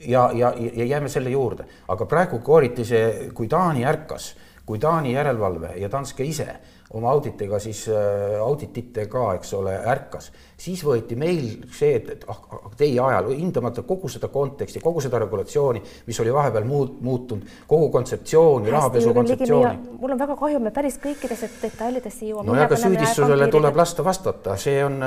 ja, 0.00 0.30
ja, 0.34 0.52
ja 0.56 0.84
jääme 0.84 1.08
selle 1.08 1.30
juurde, 1.30 1.66
aga 1.88 2.06
praegu 2.06 2.38
kooriti 2.38 2.84
see, 2.84 3.30
kui 3.34 3.48
Taani 3.48 3.84
ärkas, 3.84 4.34
kui 4.66 4.78
Taani 4.78 5.12
järelevalve 5.14 5.74
ja 5.76 5.90
Danske 5.90 6.24
ise 6.24 6.48
oma 6.92 7.10
auditega 7.10 7.58
siis 7.58 7.86
äh,, 7.88 8.40
audititega, 8.42 9.34
eks 9.38 9.54
ole, 9.56 9.72
ärkas. 9.90 10.30
Siis 10.64 10.84
võeti 10.86 11.16
meil 11.18 11.46
see, 11.74 11.96
et, 11.98 12.10
et 12.14 12.26
ah, 12.30 12.38
ah, 12.54 12.66
teie 12.78 13.00
ajal, 13.02 13.30
hindamata 13.34 13.82
kogu 13.86 14.08
seda 14.12 14.28
konteksti, 14.32 14.82
kogu 14.84 15.02
seda 15.02 15.18
regulatsiooni, 15.24 15.82
mis 16.06 16.20
oli 16.22 16.32
vahepeal 16.34 16.66
muud, 16.68 16.92
muutunud, 17.04 17.48
kogu 17.68 17.88
kontseptsiooni, 17.94 18.70
rahapesu 18.72 19.14
kontseptsiooni. 19.16 19.96
mul 20.00 20.14
on 20.14 20.20
väga 20.20 20.36
kahju, 20.38 20.60
me 20.62 20.70
päris 20.76 21.00
kõikidesse 21.02 21.50
detailidesse 21.62 22.28
jõuame. 22.28 22.52
no 22.52 22.58
aga 22.66 22.78
süüdistusele 22.78 23.48
tuleb 23.52 23.80
lasta 23.80 24.04
vastata, 24.06 24.58
see 24.60 24.78
on, 24.84 25.00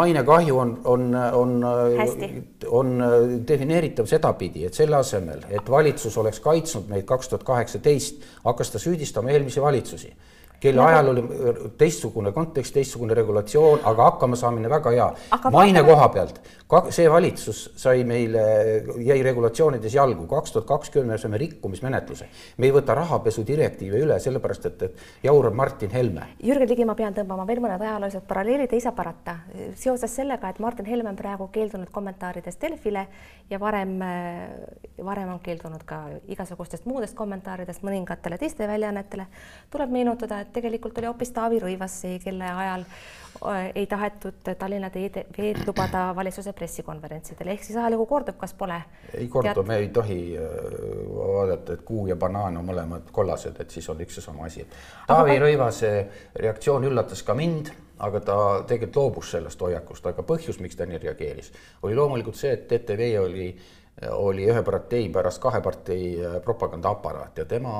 mainekahju 0.00 0.58
on, 0.64 0.74
on, 0.90 1.06
on, 1.14 1.54
on 2.80 2.92
defineeritav 3.46 4.10
sedapidi, 4.10 4.64
et 4.66 4.74
selle 4.74 4.98
asemel, 4.98 5.46
et 5.52 5.70
valitsus 5.70 6.18
oleks 6.18 6.42
kaitsnud 6.42 6.90
meid 6.90 7.06
kaks 7.08 7.30
tuhat 7.30 7.46
kaheksateist, 7.46 8.26
hakkas 8.44 8.74
ta 8.74 8.82
süüdistama 8.82 9.30
eelmisi 9.36 9.62
valitsusi 9.62 10.12
kelle 10.60 10.82
ajal 10.84 11.08
oli 11.08 11.22
teistsugune 11.78 12.32
kontekst, 12.36 12.74
teistsugune 12.74 13.14
regulatsioon, 13.16 13.80
aga 13.88 14.08
hakkamasaamine 14.10 14.70
väga 14.70 14.90
hea. 14.94 15.08
maine 15.52 15.82
koha 15.84 16.08
pealt, 16.12 16.40
see 16.92 17.08
valitsus 17.10 17.62
sai 17.80 18.04
meile, 18.04 18.42
jäi 19.04 19.18
regulatsioonides 19.24 19.94
jalgu, 19.94 20.26
kaks 20.30 20.52
tuhat 20.52 20.68
kakskümmend 20.68 21.14
me 21.14 21.18
saime 21.18 21.40
rikkumismenetluse. 21.40 22.28
me 22.58 22.66
ei 22.68 22.74
võta 22.74 22.94
rahapesu 22.94 23.44
direktiive 23.46 24.02
üle, 24.04 24.18
sellepärast 24.20 24.66
et, 24.66 24.82
et 24.82 25.24
jaurab 25.24 25.56
Martin 25.56 25.90
Helme. 25.90 26.28
Jürgen 26.44 26.68
Ligi, 26.68 26.84
ma 26.84 26.94
pean 26.94 27.16
tõmbama 27.16 27.46
veel 27.48 27.62
mõned 27.64 27.80
ajaloolised 27.80 28.26
paralleelid, 28.28 28.72
ei 28.72 28.84
saa 28.84 28.92
parata. 28.92 29.38
seoses 29.74 30.14
sellega, 30.16 30.50
et 30.50 30.58
Martin 30.60 30.86
Helme 30.86 31.08
on 31.08 31.16
praegu 31.16 31.48
keeldunud 31.52 31.90
kommentaaridest 31.90 32.60
Delfile 32.60 33.06
ja 33.50 33.60
varem, 33.60 33.96
varem 35.04 35.32
on 35.32 35.40
keeldunud 35.40 35.82
ka 35.88 36.02
igasugustest 36.28 36.84
muudest 36.86 37.16
kommentaaridest 37.16 37.82
mõningatele 37.82 38.38
teistele 38.38 38.68
väljaannetele, 38.68 39.26
tuleb 39.70 39.90
meenutada, 39.90 40.40
et 40.40 40.49
et 40.50 40.58
tegelikult 40.58 40.98
oli 40.98 41.08
hoopis 41.10 41.30
Taavi 41.36 41.60
Rõivas 41.62 41.94
see, 42.02 42.18
kelle 42.22 42.46
ajal 42.50 42.84
äh, 42.84 43.70
ei 43.74 43.86
tahetud 43.90 44.50
Tallinna 44.58 44.90
teed, 44.90 45.20
veed 45.36 45.62
lubada 45.66 46.08
valitsuse 46.16 46.52
pressikonverentsidel, 46.56 47.52
ehk 47.54 47.66
siis 47.66 47.78
ajalugu 47.78 48.08
kordub, 48.10 48.38
kas 48.40 48.54
pole? 48.58 48.80
ei 49.14 49.28
kordu 49.30 49.64
me 49.66 49.78
ei 49.84 49.92
tohi 49.94 50.20
äh, 50.36 50.48
vaadata, 51.14 51.78
et 51.78 51.84
kuu 51.86 52.08
ja 52.10 52.18
banaan 52.18 52.58
on 52.60 52.66
mõlemad 52.66 53.12
kollased, 53.14 53.62
et 53.62 53.70
siis 53.70 53.88
on 53.92 54.02
üks 54.02 54.18
ja 54.18 54.26
sama 54.26 54.48
asi. 54.50 54.66
Taavi 55.06 55.36
aga... 55.36 55.46
Rõivase 55.46 55.94
reaktsioon 56.42 56.90
üllatas 56.90 57.22
ka 57.26 57.38
mind 57.38 57.72
aga 58.00 58.20
ta 58.24 58.38
tegelikult 58.66 58.96
loobus 58.96 59.34
sellest 59.36 59.60
hoiakust, 59.60 60.06
aga 60.06 60.24
põhjus, 60.26 60.60
miks 60.60 60.78
ta 60.78 60.88
nii 60.88 61.02
reageeris, 61.02 61.52
oli 61.82 61.98
loomulikult 61.98 62.38
see, 62.38 62.54
et 62.56 62.72
ETV 62.80 63.06
oli 63.20 63.50
oli 64.08 64.46
ühe 64.48 64.62
partei 64.64 65.08
pärast 65.12 65.40
kahe 65.42 65.60
partei 65.60 66.04
äh, 66.24 66.36
propagandaaparaat 66.44 67.38
ja 67.38 67.44
tema, 67.44 67.72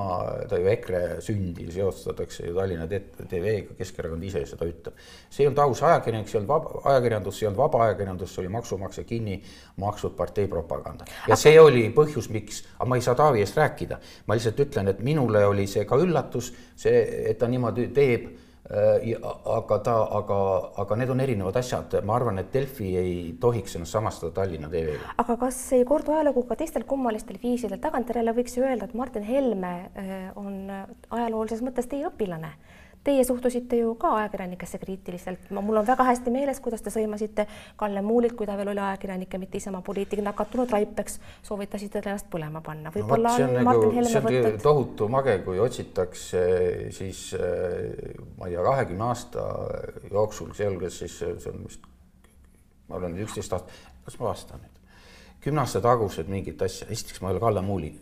ta 0.48 0.58
ju 0.58 0.66
EKRE 0.68 1.00
sündi 1.24 1.64
seostatakse 1.72 2.46
ju 2.46 2.54
Tallinna 2.54 2.86
TV-ga, 2.88 3.76
Keskerakond 3.78 4.26
ise 4.28 4.42
seda 4.46 4.68
ütleb. 4.68 4.98
see 5.30 5.44
ei 5.44 5.48
olnud 5.48 5.62
aus 5.64 5.82
ajakirjanik, 5.82 6.28
see 6.28 6.36
ei 6.36 6.42
olnud 6.42 6.52
vaba, 6.52 6.82
ajakirjandus, 6.92 7.38
see 7.38 7.46
ei 7.46 7.48
olnud 7.48 7.62
vaba 7.62 7.84
ajakirjandus, 7.86 8.34
see 8.34 8.42
oli 8.42 8.52
maksumaksja 8.58 9.04
kinni 9.08 9.38
makstud 9.80 10.16
partei 10.18 10.48
propaganda. 10.48 11.08
ja 11.28 11.40
see 11.40 11.56
oli 11.60 11.86
põhjus, 11.96 12.28
miks, 12.34 12.62
aga 12.76 12.90
ma 12.90 13.00
ei 13.00 13.06
saa 13.06 13.16
Taavi 13.16 13.40
eest 13.40 13.56
rääkida, 13.56 14.00
ma 14.26 14.36
lihtsalt 14.36 14.60
ütlen, 14.66 14.92
et 14.92 15.00
minule 15.00 15.46
oli 15.48 15.66
see 15.70 15.88
ka 15.88 15.96
üllatus, 15.96 16.52
see, 16.76 17.00
et 17.32 17.40
ta 17.40 17.48
niimoodi 17.48 17.88
teeb 17.96 18.28
aga 18.68 19.78
ta, 19.82 19.94
aga, 20.18 20.40
aga 20.82 20.98
need 21.00 21.10
on 21.10 21.20
erinevad 21.24 21.56
asjad, 21.58 21.96
ma 22.06 22.14
arvan, 22.14 22.38
et 22.38 22.52
Delfi 22.54 22.90
ei 23.00 23.14
tohiks 23.40 23.74
ennast 23.76 23.96
samastada 23.96 24.34
Tallinna 24.36 24.68
TV-ga. 24.70 25.14
aga 25.18 25.36
kas 25.40 25.58
ei 25.74 25.84
kordu 25.88 26.14
ajalugu 26.14 26.44
ka 26.48 26.58
teistel 26.60 26.84
kummalistel 26.86 27.40
viisidel, 27.42 27.80
tagantjärele 27.82 28.34
võiks 28.36 28.58
ju 28.58 28.66
öelda, 28.66 28.86
et 28.86 28.94
Martin 28.94 29.26
Helme 29.26 29.72
äh, 29.96 30.12
on 30.36 30.68
ajaloolises 31.10 31.64
mõttes 31.66 31.90
teie 31.90 32.06
õpilane 32.10 32.52
Teie 33.04 33.24
suhtusite 33.24 33.78
ju 33.78 33.94
ka 33.96 34.10
ajakirjanikesse 34.18 34.78
kriitiliselt, 34.78 35.46
ma, 35.56 35.62
mul 35.64 35.78
on 35.80 35.86
väga 35.88 36.04
hästi 36.04 36.32
meeles, 36.34 36.58
kuidas 36.60 36.82
te 36.84 36.92
sõimasite 36.92 37.46
Kalle 37.80 38.02
Muulit, 38.04 38.34
kui 38.36 38.44
ta 38.48 38.58
veel 38.58 38.74
oli 38.74 38.82
ajakirjanik 38.84 39.32
ja 39.32 39.40
mitte 39.40 39.56
Isamaa 39.56 39.80
poliitik, 39.86 40.20
nakatunud 40.26 40.68
raipeks, 40.68 41.16
soovitasite 41.48 42.02
ennast 42.02 42.28
põlema 42.32 42.60
panna. 42.66 42.92
võib-olla 42.92 43.32
no, 43.38 43.48
on, 43.48 43.56
on 43.56 43.68
Martin 43.70 43.88
nagu, 43.88 43.96
Helme 43.96 44.22
võtnud. 44.26 44.60
tohutu 44.66 45.08
mage, 45.16 45.38
kui 45.48 45.62
otsitakse 45.64 46.44
siis 46.92 47.24
ma 48.36 48.50
ei 48.50 48.58
tea, 48.58 48.68
kahekümne 48.68 49.08
aasta 49.08 49.48
jooksul, 50.12 50.52
sealhulgas 50.60 51.00
siis 51.00 51.18
see 51.24 51.54
on 51.54 51.64
vist, 51.64 51.88
ma 52.92 53.00
olen 53.00 53.16
üksteist 53.24 53.56
aastat, 53.56 53.92
kas 54.04 54.20
ma 54.20 54.28
vastan 54.28 54.60
nüüd? 54.60 54.80
kümne 55.40 55.64
aasta 55.64 55.80
tagused 55.80 56.28
mingit 56.28 56.60
asja, 56.68 56.92
esiteks 56.92 57.24
ma 57.24 57.30
ei 57.30 57.38
ole 57.38 57.48
Kalle 57.48 57.64
Muuli, 57.64 57.94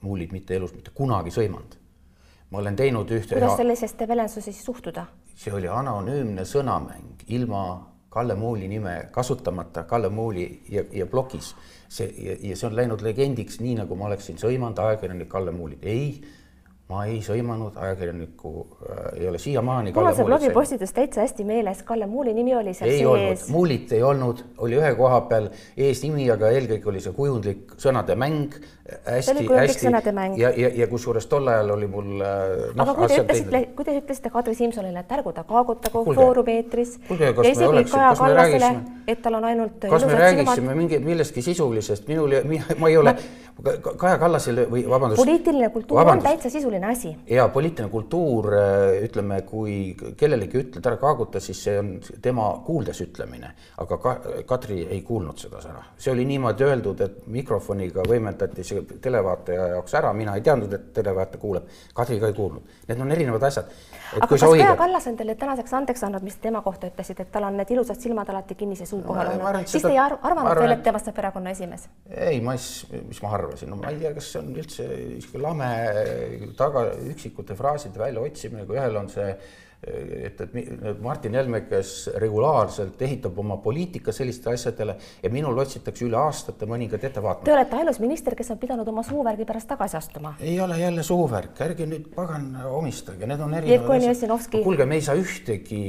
Muulit 0.00 0.32
mitte 0.32 0.56
elus 0.56 0.72
mitte 0.72 0.96
kunagi 0.96 1.36
sõimanud 1.36 1.82
ma 2.56 2.62
olen 2.62 2.76
teinud 2.76 3.10
ühte. 3.12 3.36
kuidas 3.36 3.58
sellisesse 3.60 4.08
väljendusse 4.08 4.40
siis 4.40 4.62
suhtuda? 4.64 5.04
see 5.36 5.52
oli 5.52 5.68
anonüümne 5.68 6.46
sõnamäng 6.48 7.26
ilma 7.28 7.66
Kalle 8.16 8.34
Muuli 8.34 8.68
nime 8.68 9.08
kasutamata, 9.12 9.82
Kalle 9.84 10.08
Muuli 10.08 10.62
ja, 10.72 10.84
ja 10.92 11.06
plokis. 11.06 11.52
see 11.88 12.08
ja, 12.16 12.36
ja 12.40 12.56
see 12.56 12.70
on 12.70 12.76
läinud 12.76 13.04
legendiks, 13.04 13.60
nii 13.60 13.74
nagu 13.82 13.96
ma 13.96 14.08
oleksin 14.08 14.40
sõimanud 14.40 14.80
ajakirjanik 14.80 15.28
Kalle 15.28 15.52
Muulit. 15.52 15.84
ei 15.84 16.22
ma 16.86 17.02
ei 17.10 17.16
sõimanud 17.24 17.74
ajakirjanikku 17.82 18.50
äh,, 18.62 19.06
ei 19.20 19.28
ole 19.28 19.38
siiamaani. 19.42 19.92
mul 19.94 20.06
on 20.06 20.14
see 20.14 20.26
blogipostitus 20.28 20.92
täitsa 20.94 21.24
hästi 21.24 21.44
meeles, 21.44 21.82
Kalle 21.82 22.06
Muuli 22.06 22.34
nimi 22.34 22.54
oli 22.54 22.74
seal 22.78 22.90
ei 22.90 23.00
sees. 23.02 23.48
Muulit 23.50 23.92
ei 23.92 24.02
olnud, 24.06 24.44
oli 24.62 24.78
ühe 24.78 24.92
koha 24.94 25.20
peal 25.26 25.48
eesnimi, 25.76 26.28
aga 26.30 26.52
eelkõige 26.54 26.92
oli 26.92 27.02
see 27.02 27.14
kujundlik 27.16 27.74
sõnade 27.82 28.14
mäng. 28.14 28.54
hästi, 28.86 29.48
hästi 29.50 29.90
ja, 30.38 30.52
ja, 30.54 30.68
ja 30.78 30.86
kusjuures 30.86 31.26
tol 31.26 31.48
ajal 31.50 31.72
oli 31.74 31.88
mul 31.90 32.20
äh, 32.22 32.52
no,. 32.76 32.84
aga 32.84 32.94
kui 32.94 33.08
te 33.10 33.18
ütlesite, 33.24 33.62
kui 33.74 33.88
te 33.88 33.96
ütlesite 33.98 34.30
Kadri 34.30 34.54
Simsonile, 34.54 35.02
et 35.02 35.10
ärgu 35.16 35.32
ta 35.34 35.42
kaagutagu 35.48 36.04
Foorum 36.14 36.52
eetris 36.54 36.94
ja 37.10 37.32
isegi 37.50 37.82
Kaja 37.90 38.12
Kallasele, 38.14 38.70
et 39.08 39.22
tal 39.26 39.40
on 39.40 39.48
ainult. 39.50 39.88
kas 39.90 40.06
me 40.06 40.14
räägiksime 40.22 40.78
mingi 40.78 41.02
millestki 41.02 41.42
sisulisest, 41.42 42.06
minul, 42.06 42.38
ma 42.78 42.94
ei 42.94 42.96
ole 43.02 43.16
no, 43.16 43.74
Kaja 43.96 44.18
Kallasele 44.18 44.66
või 44.70 44.84
vabandust. 44.88 45.18
poliitiline 45.18 45.70
kultuur 45.74 45.98
vabandust. 46.00 46.26
on 46.26 46.30
täitsa 46.30 46.50
sisuline 46.50 46.75
asi. 46.84 47.16
ja 47.30 47.48
poliitiline 47.48 47.90
kultuur, 47.90 48.52
äh, 48.54 49.04
ütleme, 49.06 49.40
kui 49.48 49.96
kellelegi 50.16 50.60
ütled 50.60 50.86
ära 50.86 50.98
kaaguta, 51.00 51.40
siis 51.40 51.62
see 51.64 51.78
on 51.80 51.92
tema 52.22 52.48
kuuldes 52.66 53.00
ütlemine, 53.04 53.52
aga 53.82 53.98
ka, 54.02 54.14
Kadri 54.46 54.82
ei 54.90 55.02
kuulnud 55.02 55.38
seda 55.40 55.62
sõna. 55.64 55.82
see 55.98 56.12
oli 56.12 56.24
niimoodi 56.28 56.64
öeldud, 56.68 57.00
et 57.00 57.26
mikrofoniga 57.26 58.04
võimendati 58.08 58.64
see 58.64 58.84
televaataja 59.02 59.68
jaoks 59.74 59.94
ära, 59.94 60.12
mina 60.12 60.36
ei 60.36 60.44
teadnud, 60.46 60.72
et 60.72 60.92
televaataja 60.94 61.40
kuuleb. 61.40 61.74
Kadri 61.94 62.20
ka 62.20 62.30
ei 62.30 62.36
kuulnud. 62.36 62.76
Need 62.88 63.00
on 63.00 63.12
erinevad 63.12 63.42
asjad. 63.42 63.72
aga 64.12 64.26
kas 64.26 64.44
Kaja 64.46 64.76
Kallas 64.76 65.06
on 65.06 65.16
teile 65.16 65.34
tänaseks 65.34 65.72
andeks 65.74 66.04
andnud, 66.04 66.22
mis 66.22 66.36
te 66.36 66.48
tema 66.48 66.62
kohta 66.62 66.86
ütlesite, 66.86 67.26
et 67.26 67.32
tal 67.32 67.48
on 67.48 67.56
need 67.56 67.70
ilusad 67.74 68.00
silmad 68.00 68.28
alati 68.30 68.54
kinnise 68.54 68.86
suu 68.86 69.02
kohal 69.02 69.32
olnud, 69.34 69.66
siis 69.66 69.82
te 69.82 69.90
ei 69.90 69.98
arvanud 69.98 70.60
veel, 70.60 70.76
et 70.76 70.84
temast 70.86 71.08
saab 71.08 71.18
erakonna 71.24 71.50
esimees? 71.56 71.88
ei, 72.10 72.40
ma 72.40 72.54
ei, 72.54 73.00
mis 73.08 73.22
ma 73.22 73.32
arvan 73.34 73.46
arvasin, 73.46 73.70
no 73.70 73.78
ma 73.80 73.90
ei 73.90 74.00
tea, 74.00 74.12
kas 74.16 74.30
see 74.32 74.42
on 74.42 74.52
üldse 74.54 74.86
niisugune 74.90 75.42
lame 75.44 75.68
taga 76.66 76.90
üksikute 77.12 77.56
fraaside 77.58 78.02
väljaotsimine, 78.02 78.66
kui 78.66 78.78
ühel 78.78 78.98
on 78.98 79.08
see 79.12 79.30
et, 79.82 80.40
et 80.40 81.00
Martin 81.02 81.34
Helme, 81.36 81.60
kes 81.68 81.92
regulaarselt 82.20 83.02
ehitab 83.02 83.38
oma 83.38 83.58
poliitika 83.62 84.12
sellistele 84.12 84.56
asjadele 84.56 84.96
ja 85.22 85.30
minul 85.30 85.58
otsitakse 85.62 86.06
üle 86.06 86.18
aastate 86.18 86.66
mõningad 86.68 87.04
ettevaatamised. 87.04 87.46
Te 87.46 87.54
olete 87.54 87.80
ainus 87.80 88.00
minister, 88.02 88.34
kes 88.38 88.50
on 88.54 88.60
pidanud 88.62 88.88
oma 88.88 89.04
suuvärgi 89.06 89.46
pärast 89.48 89.68
tagasi 89.70 89.98
astuma. 89.98 90.34
ei 90.40 90.58
ole 90.60 90.78
jälle 90.80 91.02
suuvärk, 91.06 91.60
ärge 91.66 91.86
nüüd 91.86 92.08
pagan 92.14 92.48
omistage, 92.70 93.28
need 93.28 93.40
on 93.44 93.54
erinevad 93.54 94.06
asjad. 94.10 94.62
kuulge, 94.62 94.86
me 94.86 94.98
ei 94.98 95.04
saa 95.04 95.16
ühtegi, 95.20 95.82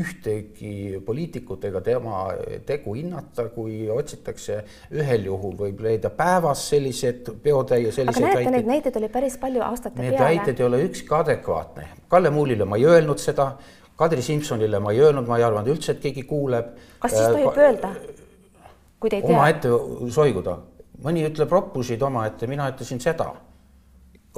ühtegi 0.00 1.02
poliitikut 1.04 1.64
ega 1.68 1.80
tema 1.84 2.24
tegu 2.66 2.96
hinnata, 2.96 3.48
kui 3.54 3.84
otsitakse 3.92 4.62
ühel 4.96 5.28
juhul 5.28 5.56
võib 5.58 5.84
leida 5.84 6.10
päevas 6.10 6.64
sellised 6.72 7.30
peotäie 7.42 7.92
selliseid 7.92 8.24
aga 8.24 8.34
näete, 8.34 8.56
neid 8.56 8.72
näiteid 8.72 8.96
oli 9.00 9.12
päris 9.12 9.38
palju 9.40 9.62
aastate 9.66 10.00
need 10.00 10.16
peale. 10.16 10.34
Need 10.34 10.40
väited 10.40 10.60
ei 10.60 10.66
ole 10.66 10.82
ükski 10.88 11.14
adekvaatne. 11.14 11.88
Kalle 12.08 12.30
Muulile 12.32 12.64
ma 12.64 12.77
ei 12.78 12.86
öelnud 12.86 13.20
seda, 13.22 13.52
Kadri 13.98 14.22
Simsonile 14.22 14.78
ma 14.78 14.92
ei 14.94 15.00
öelnud, 15.02 15.26
ma 15.26 15.40
ei 15.40 15.44
arvanud 15.44 15.72
üldse, 15.72 15.96
et 15.96 16.02
keegi 16.02 16.22
kuuleb. 16.28 16.70
kas 17.02 17.16
siis 17.16 17.26
tohib 17.26 17.50
äh, 17.50 17.64
öelda, 17.64 17.90
kui 19.00 19.10
te 19.10 19.18
ei 19.18 19.24
tea? 19.24 19.34
omaette 19.34 19.72
soiguda, 20.14 20.54
mõni 21.02 21.26
ütleb 21.26 21.50
roppusid 21.50 22.02
omaette, 22.06 22.46
mina 22.46 22.70
ütlesin 22.70 23.02
seda. 23.02 23.32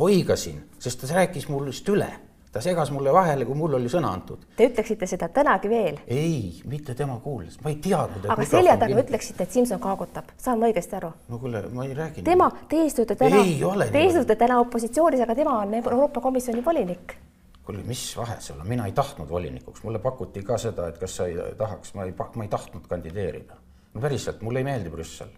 oigasin, 0.01 0.63
sest 0.81 1.05
ta 1.05 1.15
rääkis 1.15 1.49
mul 1.53 1.69
just 1.69 1.89
üle 1.93 2.09
ta 2.53 2.61
segas 2.65 2.91
mulle 2.91 3.13
vahele, 3.13 3.45
kui 3.47 3.55
mul 3.55 3.77
oli 3.79 3.89
sõna 3.93 4.09
antud. 4.17 4.43
Te 4.57 4.67
ütleksite 4.67 5.07
seda 5.07 5.29
tänagi 5.31 5.69
veel? 5.71 6.01
ei, 6.09 6.63
mitte 6.67 6.97
tema 6.99 7.19
kuulas, 7.23 7.61
ma 7.63 7.71
ei 7.71 7.77
teadnud. 7.85 8.27
aga 8.27 8.47
selja 8.49 8.75
taga 8.81 8.95
kind... 8.95 9.05
ütleksite, 9.05 9.45
et 9.45 9.55
Simson 9.55 9.83
kaagutab, 9.83 10.33
saan 10.41 10.59
ma 10.59 10.71
õigesti 10.73 10.99
aru? 10.99 11.13
no 11.29 11.39
kuule, 11.39 11.63
ma 11.75 11.87
ei 11.87 11.95
räägi. 11.95 12.25
tema, 12.27 12.51
te 12.69 12.85
istute 12.89 13.15
täna, 13.21 13.45
te 13.93 14.07
istute 14.09 14.37
täna 14.41 14.59
opositsioonis, 14.65 15.23
aga 15.27 15.37
tema 15.39 15.61
on 15.61 15.77
Euroopa 15.83 16.25
Komisjoni 16.25 16.65
volinik 16.65 17.15
kuule, 17.71 17.87
mis 17.87 18.05
vahe 18.17 18.39
seal 18.43 18.61
on, 18.61 18.69
mina 18.69 18.87
ei 18.89 18.95
tahtnud 18.97 19.29
volinikuks, 19.31 19.85
mulle 19.87 20.01
pakuti 20.03 20.43
ka 20.47 20.59
seda, 20.59 20.89
et 20.91 20.99
kas 20.99 21.21
sa 21.21 21.29
ei 21.31 21.37
tahaks, 21.59 21.95
ma 21.95 22.07
ei, 22.09 22.15
ma 22.17 22.47
ei 22.47 22.51
tahtnud 22.51 22.89
kandideerida. 22.91 23.59
no 23.95 24.01
päriselt, 24.01 24.43
mulle 24.47 24.63
ei 24.63 24.67
meeldi 24.67 24.91
Brüssel. 24.91 25.31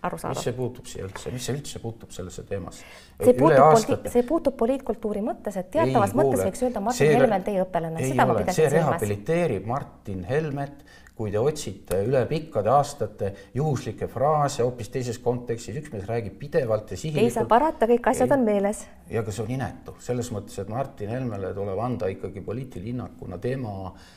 mis 0.00 0.42
see 0.44 0.54
puutub 0.56 0.86
siia 0.88 1.04
üldse, 1.04 1.32
mis 1.32 1.44
see 1.44 1.56
üldse 1.56 1.80
puutub 1.80 2.12
sellesse 2.16 2.44
teemasse? 2.48 2.84
see 3.20 3.34
puutub 3.36 3.64
aastate... 3.64 4.12
see 4.12 4.24
puutub 4.28 4.56
poliitkultuuri 4.60 5.24
mõttes, 5.24 5.56
et 5.60 5.70
teatavas 5.72 6.14
ei, 6.14 6.20
mõttes 6.22 6.44
võiks 6.46 6.64
öelda 6.66 6.84
Martin 6.84 7.12
Helme 7.16 7.40
on 7.40 7.46
teie 7.48 7.64
õpilane, 7.64 8.06
seda 8.06 8.26
ma 8.26 8.38
pidasin 8.38 8.56
silmas. 8.56 8.72
see 8.72 8.78
rehabiliteerib 8.78 9.68
Martin 9.74 10.24
Helmet 10.28 10.84
kui 11.20 11.32
te 11.32 11.40
otsite 11.40 11.98
üle 12.06 12.22
pikkade 12.28 12.70
aastate 12.72 13.34
juhuslikke 13.54 14.08
fraase 14.08 14.64
hoopis 14.64 14.88
teises 14.94 15.18
kontekstis, 15.20 15.76
üks 15.82 15.92
mees 15.92 16.06
räägib 16.08 16.38
pidevalt 16.40 16.94
ja 16.94 16.96
sihilikult. 16.96 17.26
ei 17.28 17.34
saa 17.34 17.48
parata, 17.50 17.88
kõik 17.90 18.08
asjad 18.08 18.30
ei, 18.30 18.36
on 18.38 18.46
meeles. 18.46 18.86
ja 19.10 19.20
aga 19.20 19.34
see 19.36 19.44
on 19.44 19.52
inetu 19.58 19.96
selles 20.00 20.30
mõttes, 20.32 20.56
et 20.62 20.72
Martin 20.72 21.12
Helmele 21.12 21.52
tuleb 21.56 21.84
anda 21.84 22.08
ikkagi 22.08 22.40
poliitiline 22.46 22.90
hinnang, 22.90 23.18
kuna 23.20 23.38
tema 23.38 23.74
eh, 23.90 24.08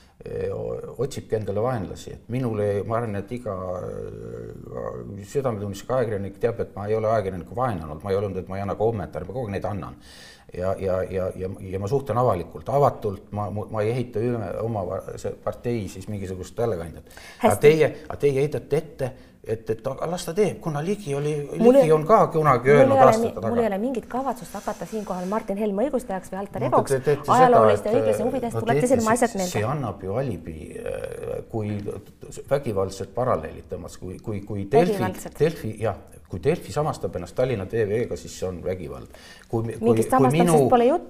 otsibki 1.04 1.36
endale 1.36 1.62
vaenlasi, 1.63 2.13
et 2.13 2.30
minule, 2.32 2.67
ma 2.88 2.99
arvan, 2.99 3.17
et 3.19 3.32
iga 3.36 3.56
südametunnistusega 5.28 5.97
ajakirjanik 5.97 6.38
teab, 6.39 6.62
et 6.63 6.76
ma 6.78 6.86
ei 6.88 6.95
ole 6.95 7.10
ajakirjanikku 7.12 7.58
vaenanud, 7.58 8.04
ma 8.04 8.13
ei 8.13 8.19
olnud, 8.19 8.38
et 8.39 8.52
ma 8.52 8.60
ei 8.60 8.63
anna 8.63 8.78
kommentaare, 8.80 9.28
ma 9.28 9.36
kogu 9.36 9.49
aeg 9.49 9.58
neid 9.58 9.67
annan. 9.67 9.97
Ja, 10.54 10.76
ja, 10.78 10.99
ja, 11.10 11.28
ja, 11.36 11.49
ja 11.65 11.80
ma 11.82 11.89
suhtlen 11.89 12.19
avalikult, 12.21 12.67
avatult, 12.69 13.32
ma, 13.34 13.47
ma 13.49 13.82
ei 13.82 13.89
ehita 13.89 14.21
üle 14.21 14.52
oma 14.62 14.84
partei 15.43 15.88
siis 15.89 16.06
mingisugust 16.12 16.60
häälekandjat. 16.62 17.10
aga 17.41 17.56
teie, 17.63 17.89
aga 18.06 18.19
teie 18.21 18.36
heidate 18.38 18.78
ette, 18.78 19.10
et, 19.47 19.69
et 19.69 19.88
las 20.08 20.25
ta 20.25 20.34
teeb, 20.34 20.60
kuna 20.63 20.82
Ligi 20.84 21.15
oli, 21.15 21.34
Ligi 21.60 21.91
on 21.91 22.06
ka 22.08 22.19
kunagi 22.32 22.71
öelnud 22.71 23.01
aastate 23.03 23.34
taga. 23.36 23.49
mul 23.51 23.60
ei 23.60 23.67
ole 23.67 23.79
mingit 23.82 24.06
kavatsust 24.08 24.56
hakata 24.56 24.88
siinkohal 24.88 25.25
Martin 25.27 25.60
Helme 25.60 25.88
õigustajaks 25.89 26.32
või 26.32 26.39
alter 26.43 26.67
egoks 26.69 26.95
no,, 26.95 27.15
ajalooliste 27.36 27.91
õiglase 27.91 28.23
huvides 28.23 28.56
no, 28.56 28.62
tuletate 28.63 28.91
silma 28.93 29.17
asjad 29.17 29.36
meelde. 29.36 29.51
see 29.51 29.65
annab 29.67 30.03
ju 30.08 30.15
alibi, 30.21 30.58
äh, 30.79 31.43
kui 31.51 31.75
vägivaldsed 32.49 33.12
paralleelid 33.17 33.67
tõmbas, 33.73 33.99
kui, 33.99 34.15
kui, 34.23 34.39
kui 34.47 34.67
Delfi, 34.71 35.12
Delfi 35.39 35.75
jah, 35.84 35.99
kui 36.34 36.41
Delfi 36.43 36.74
samastab 36.74 37.13
ennast 37.19 37.36
Tallinna 37.38 37.67
TV-ga, 37.69 38.17
siis 38.17 38.34
see 38.39 38.48
on 38.48 38.58
vägivald. 38.63 39.12
kui, 39.48 39.76
kui, 39.78 39.78
kui 40.02 40.32
minu, 40.34 40.56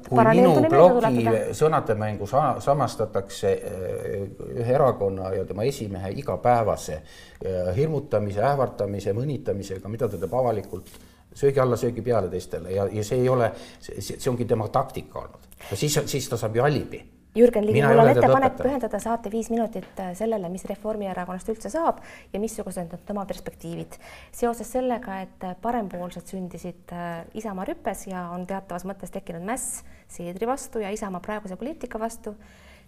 kui 0.10 0.26
minu 0.28 0.52
blogi 0.68 1.24
sõnademängu 1.56 2.28
sa, 2.28 2.58
samastatakse 2.64 3.54
äh, 3.54 4.18
ühe 4.58 4.76
erakonna 4.76 5.32
ja 5.38 5.46
tema 5.48 5.64
esimehe 5.70 6.12
igapäevase 6.20 7.00
äh, 7.00 7.72
hirmutamise, 7.78 8.44
ähvardamise, 8.44 9.16
mõnitamisega, 9.16 9.92
mida 9.92 10.12
ta 10.12 10.20
teeb 10.20 10.36
avalikult 10.36 10.92
söögi 11.34 11.64
alla, 11.64 11.80
söögi 11.80 12.04
peale 12.04 12.28
teistele 12.30 12.76
ja, 12.76 12.90
ja 12.92 13.08
see 13.08 13.24
ei 13.24 13.32
ole, 13.32 13.54
see, 13.80 14.04
see 14.04 14.30
ongi 14.32 14.46
tema 14.50 14.68
taktika 14.74 15.24
olnud. 15.24 15.50
ja 15.70 15.80
siis, 15.80 16.00
siis 16.12 16.28
ta 16.30 16.38
saab 16.38 16.60
ju 16.60 16.68
alibi 16.68 17.00
Jürgen 17.36 17.66
Ligi, 17.66 17.82
mul 17.82 17.98
on 17.98 18.12
ettepanek 18.12 18.60
pühendada 18.60 19.00
saate 19.02 19.32
viis 19.34 19.48
minutit 19.50 19.98
äh, 19.98 20.12
sellele, 20.18 20.52
mis 20.54 20.66
Reformierakonnast 20.70 21.50
üldse 21.50 21.72
saab 21.74 22.04
ja 22.30 22.42
missugused 22.42 22.94
on 22.94 23.06
tema 23.08 23.24
perspektiivid. 23.26 23.98
seoses 24.32 24.70
sellega, 24.76 25.18
et 25.26 25.48
äh, 25.48 25.56
parempoolsed 25.62 26.30
sündisid 26.30 26.94
äh, 26.94 27.24
Isamaa 27.34 27.66
rüppes 27.66 28.06
ja 28.12 28.28
on 28.36 28.46
teatavas 28.50 28.86
mõttes 28.86 29.14
tekkinud 29.16 29.42
mäss 29.50 29.82
Seedri 30.14 30.46
vastu 30.46 30.84
ja 30.84 30.94
Isamaa 30.94 31.24
praeguse 31.26 31.58
poliitika 31.58 32.00
vastu, 32.00 32.36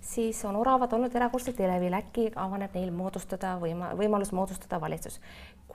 siis 0.02 0.46
on 0.46 0.56
oravad 0.56 0.94
olnud 0.94 1.16
erakordselt 1.16 1.60
elevil, 1.60 1.94
äkki 1.98 2.30
avaneb 2.36 2.74
neil 2.78 2.92
moodustada 2.94 3.56
võima-, 3.62 3.94
võimalus 3.98 4.34
moodustada 4.36 4.82
valitsus. 4.82 5.20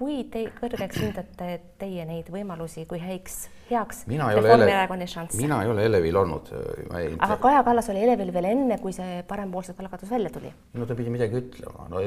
kui 0.00 0.22
te 0.32 0.46
kõrgeks 0.56 0.96
hindate 0.96 1.46
teie 1.76 2.06
neid 2.08 2.30
võimalusi, 2.32 2.86
kui 2.88 2.96
häiks, 3.02 3.50
heaks 3.68 4.06
Reformierakonna 4.08 5.06
šanss? 5.10 5.36
mina 5.36 5.58
ei 5.60 5.68
ole 5.68 5.84
elevil 5.84 6.16
olnud. 6.16 6.48
Ei... 6.96 7.10
aga 7.18 7.36
Kaja 7.42 7.60
Kallas 7.66 7.90
oli 7.92 8.04
elevil 8.06 8.32
veel 8.32 8.48
enne, 8.48 8.78
kui 8.80 8.94
see 8.96 9.20
parempoolsete 9.28 9.84
algatus 9.84 10.10
välja 10.10 10.30
tuli. 10.32 10.52
no 10.72 10.86
ta 10.88 10.96
pidi 10.96 11.12
midagi 11.12 11.36
ütlema, 11.42 11.88
no 11.92 12.00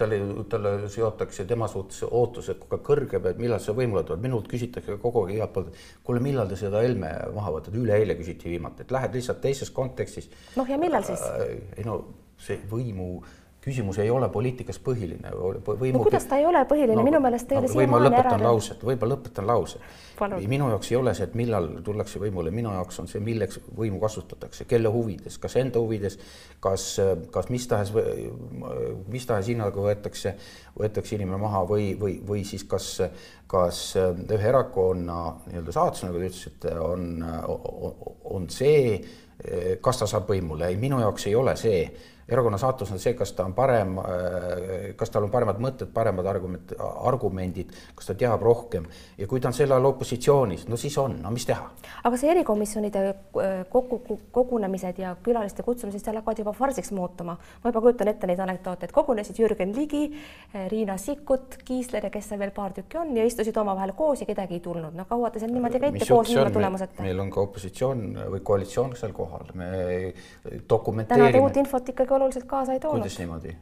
talle, 0.00 0.18
talle 0.50 0.74
seotakse 0.90 1.46
tema 1.46 1.68
suhtes 1.70 2.02
ootused 2.08 2.66
aeg 2.66 2.82
kõrgem, 2.88 3.30
et 3.30 3.38
millal 3.38 3.62
see 3.62 3.76
võimule 3.78 4.02
tuleb, 4.08 4.24
minult 4.26 4.50
küsitakse 4.50 4.98
kogu 5.04 5.26
aeg 5.26 5.36
igalt 5.36 5.54
poolt, 5.54 5.80
kuule, 6.06 6.24
millal 6.24 6.50
te 6.50 6.58
seda 6.58 6.82
Helme 6.82 7.12
maha 7.36 7.54
võtate, 7.60 7.78
üleeile 7.78 8.18
küsiti 8.18 8.50
viimati, 8.50 8.88
et 8.88 8.96
lähed 8.96 9.14
lihtsalt 9.14 9.38
teises 9.44 9.70
kontekstis. 9.70 10.32
noh, 10.58 10.66
ja 10.66 10.80
millal 10.80 11.06
siis 11.06 11.22
äh,? 11.22 11.39
Ei 11.46 11.86
no 11.86 12.00
see 12.40 12.60
võimu 12.70 13.20
küsimus 13.60 13.98
ei 14.00 14.10
ole 14.10 14.28
poliitikas 14.32 14.78
põhiline. 14.80 15.32
Võimu... 15.34 15.98
no 15.98 16.04
kuidas 16.04 16.24
ta 16.28 16.38
ei 16.40 16.46
ole 16.48 16.62
põhiline 16.68 16.96
no,, 16.96 17.04
minu 17.04 17.20
meelest 17.20 17.50
ei 17.52 17.58
no, 17.58 17.66
ole 17.66 17.72
siiamaani 17.72 18.08
ära. 18.08 18.22
lõpetan 18.22 18.44
lauset, 18.46 18.86
võib-olla 18.88 19.18
lõpetan 19.18 19.48
lause. 19.48 19.80
minu 20.48 20.70
jaoks 20.72 20.90
ei 20.92 20.96
ole 20.96 21.14
see, 21.16 21.28
et 21.28 21.36
millal 21.36 21.68
tullakse 21.84 22.22
võimule, 22.22 22.52
minu 22.56 22.72
jaoks 22.72 23.02
on 23.02 23.10
see, 23.10 23.20
milleks 23.24 23.60
võimu 23.76 24.00
kasutatakse, 24.00 24.64
kelle 24.70 24.92
huvides, 24.92 25.36
kas 25.42 25.58
enda 25.60 25.80
huvides, 25.80 26.16
kas, 26.64 26.88
kas 27.34 27.52
mis 27.52 27.68
tahes, 27.68 27.92
mis 29.12 29.28
tahes 29.28 29.52
hinnaga 29.52 29.84
võetakse, 29.90 30.34
võetakse 30.80 31.18
inimene 31.18 31.40
maha 31.44 31.64
või, 31.68 31.92
või, 32.00 32.16
või 32.26 32.46
siis 32.48 32.64
kas, 32.68 32.94
kas 33.50 33.82
ühe 34.00 34.52
erakonna 34.54 35.22
nii-öelda 35.50 35.76
saatus, 35.76 36.06
nagu 36.08 36.20
te 36.20 36.32
ütlesite, 36.32 36.78
on, 36.80 37.10
on 38.24 38.48
see 38.52 39.02
kas 39.80 40.02
ta 40.02 40.06
saab 40.10 40.28
võimule, 40.28 40.68
ei, 40.68 40.76
minu 40.76 41.00
jaoks 41.00 41.26
ei 41.30 41.34
ole 41.34 41.56
see 41.56 41.84
erakonna 42.30 42.58
saatus 42.58 42.92
on 42.92 43.00
see, 43.02 43.14
kas 43.18 43.32
ta 43.36 43.44
on 43.44 43.54
parem, 43.54 43.96
äh, 43.98 44.94
kas 44.98 45.10
tal 45.10 45.26
on 45.26 45.32
paremad 45.32 45.58
mõtted, 45.62 45.90
paremad 45.94 46.26
argument, 46.30 46.74
argumendid, 46.78 47.72
kas 47.98 48.10
ta 48.10 48.16
teab 48.18 48.42
rohkem 48.44 48.86
ja 49.18 49.26
kui 49.30 49.40
ta 49.40 49.50
on 49.50 49.56
sel 49.56 49.72
ajal 49.72 49.90
opositsioonis, 49.90 50.66
no 50.70 50.78
siis 50.80 50.96
on, 50.98 51.18
no 51.22 51.32
mis 51.34 51.46
teha. 51.48 51.68
aga 52.04 52.20
see 52.20 52.30
erikomisjonide 52.32 53.04
äh, 53.08 53.48
kokku, 53.70 54.18
kogunemised 54.32 55.00
ja 55.02 55.14
külaliste 55.22 55.64
kutsumised 55.66 56.04
seal 56.04 56.20
hakkavad 56.20 56.42
juba 56.44 56.54
farsiks 56.56 56.92
muutuma. 56.96 57.36
ma 57.64 57.72
juba 57.72 57.84
kujutan 57.86 58.12
ette 58.12 58.30
neid 58.30 58.42
anekdoote, 58.46 58.86
et 58.86 58.94
kogunesid 58.94 59.40
Jürgen 59.42 59.74
Ligi, 59.76 60.06
äh, 60.54 60.68
Riina 60.70 60.96
Sikkut, 60.98 61.58
Kiisler 61.64 62.06
ja 62.06 62.12
kes 62.14 62.30
seal 62.30 62.42
veel 62.42 62.54
paar 62.54 62.76
tükki 62.76 63.00
on 63.00 63.16
ja 63.16 63.24
istusid 63.26 63.56
omavahel 63.56 63.94
koos 63.98 64.22
ja 64.22 64.28
kedagi 64.30 64.60
ei 64.60 64.64
tulnud. 64.64 64.94
no 64.94 65.06
kaua 65.08 65.30
te 65.30 65.42
seal 65.42 65.52
niimoodi 65.54 65.82
käite 65.82 66.06
koos 66.06 66.30
ilma 66.30 66.50
tulemuseta? 66.54 67.02
meil 67.02 67.20
on 67.20 67.30
ka 67.30 67.42
opositsioon 67.48 68.06
või 68.36 68.44
koalitsioon 68.44 68.96
seal 68.96 69.12
kohal, 69.16 69.50
me 69.54 69.70
dokumenteerime. 70.68 71.30
täna 71.30 71.32
te 71.34 71.42
uut 71.42 71.56
infot 71.60 71.88
ikkagi 71.94 72.19
oluliselt 72.20 72.46
kaasa 72.50 72.76
ei 72.76 72.80
toonud. 72.80 73.00
kuidas 73.00 73.18
niimoodi? 73.18 73.56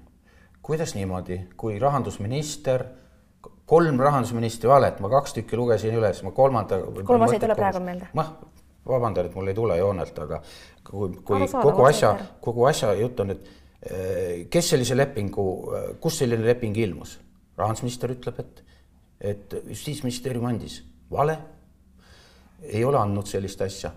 kuidas 0.68 0.94
niimoodi, 0.94 1.40
kui 1.56 1.78
rahandusminister, 1.78 2.84
kolm 3.66 4.00
rahandusministri 4.00 4.68
valet, 4.68 5.00
ma 5.00 5.08
kaks 5.12 5.36
tükki 5.38 5.56
lugesin 5.56 5.96
üles, 5.96 6.22
ma 6.26 6.32
kolmanda. 6.36 6.80
kolmas 7.04 7.32
ei 7.32 7.40
tule 7.40 7.56
praegu 7.56 7.80
meelde. 7.84 8.10
ma 8.18 8.26
vabandan, 8.88 9.28
et 9.28 9.34
mul 9.36 9.48
ei 9.48 9.56
tule 9.56 9.76
joonelt, 9.78 10.18
aga 10.24 10.42
kui, 10.84 11.12
kui 11.24 11.40
Arusaada, 11.40 11.64
kogu 11.64 11.86
asja, 11.88 12.12
kogu 12.44 12.64
asja 12.68 12.92
jutt 12.98 13.20
on, 13.24 13.34
et 13.36 13.48
eh, 13.82 14.46
kes 14.50 14.72
sellise 14.74 14.96
lepingu, 14.96 15.46
kus 16.00 16.22
selline 16.24 16.46
leping 16.46 16.76
ilmus? 16.76 17.18
rahandusminister 17.58 18.12
ütleb, 18.14 18.36
et, 18.38 18.60
et 19.32 19.54
justiitsministeerium 19.66 20.44
andis, 20.46 20.76
vale 21.10 21.34
ei 22.62 22.84
ole 22.84 22.98
andnud 22.98 23.26
sellist 23.26 23.60
asja. 23.62 23.92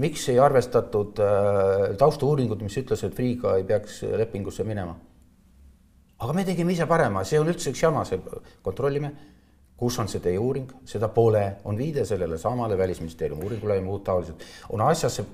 miks 0.00 0.28
ei 0.28 0.38
arvestatud 0.38 1.20
äh, 1.20 1.96
taustauuringut, 2.00 2.62
mis 2.62 2.78
ütles, 2.80 3.04
et 3.04 3.14
Freeh'ga 3.14 3.58
ei 3.58 3.64
peaks 3.68 4.02
lepingusse 4.16 4.64
minema? 4.64 4.96
aga 6.18 6.32
me 6.32 6.44
tegime 6.44 6.72
ise 6.72 6.86
parema, 6.88 7.24
see 7.24 7.40
on 7.40 7.50
üldse 7.52 7.70
üks 7.74 7.82
jama, 7.82 8.04
see 8.08 8.20
kontrollime 8.62 9.12
kus 9.84 9.98
on 10.00 10.08
see 10.08 10.22
teie 10.24 10.40
uuring, 10.40 10.70
seda 10.88 11.10
pole, 11.12 11.42
on 11.68 11.76
viide 11.76 12.06
sellele 12.08 12.38
samale 12.40 12.78
Välisministeeriumi 12.78 13.44
uuringule 13.44 13.76
ja 13.76 13.82
muud 13.84 14.00
taolised. 14.06 14.40
on 14.72 14.80
asjasse, 14.80 15.24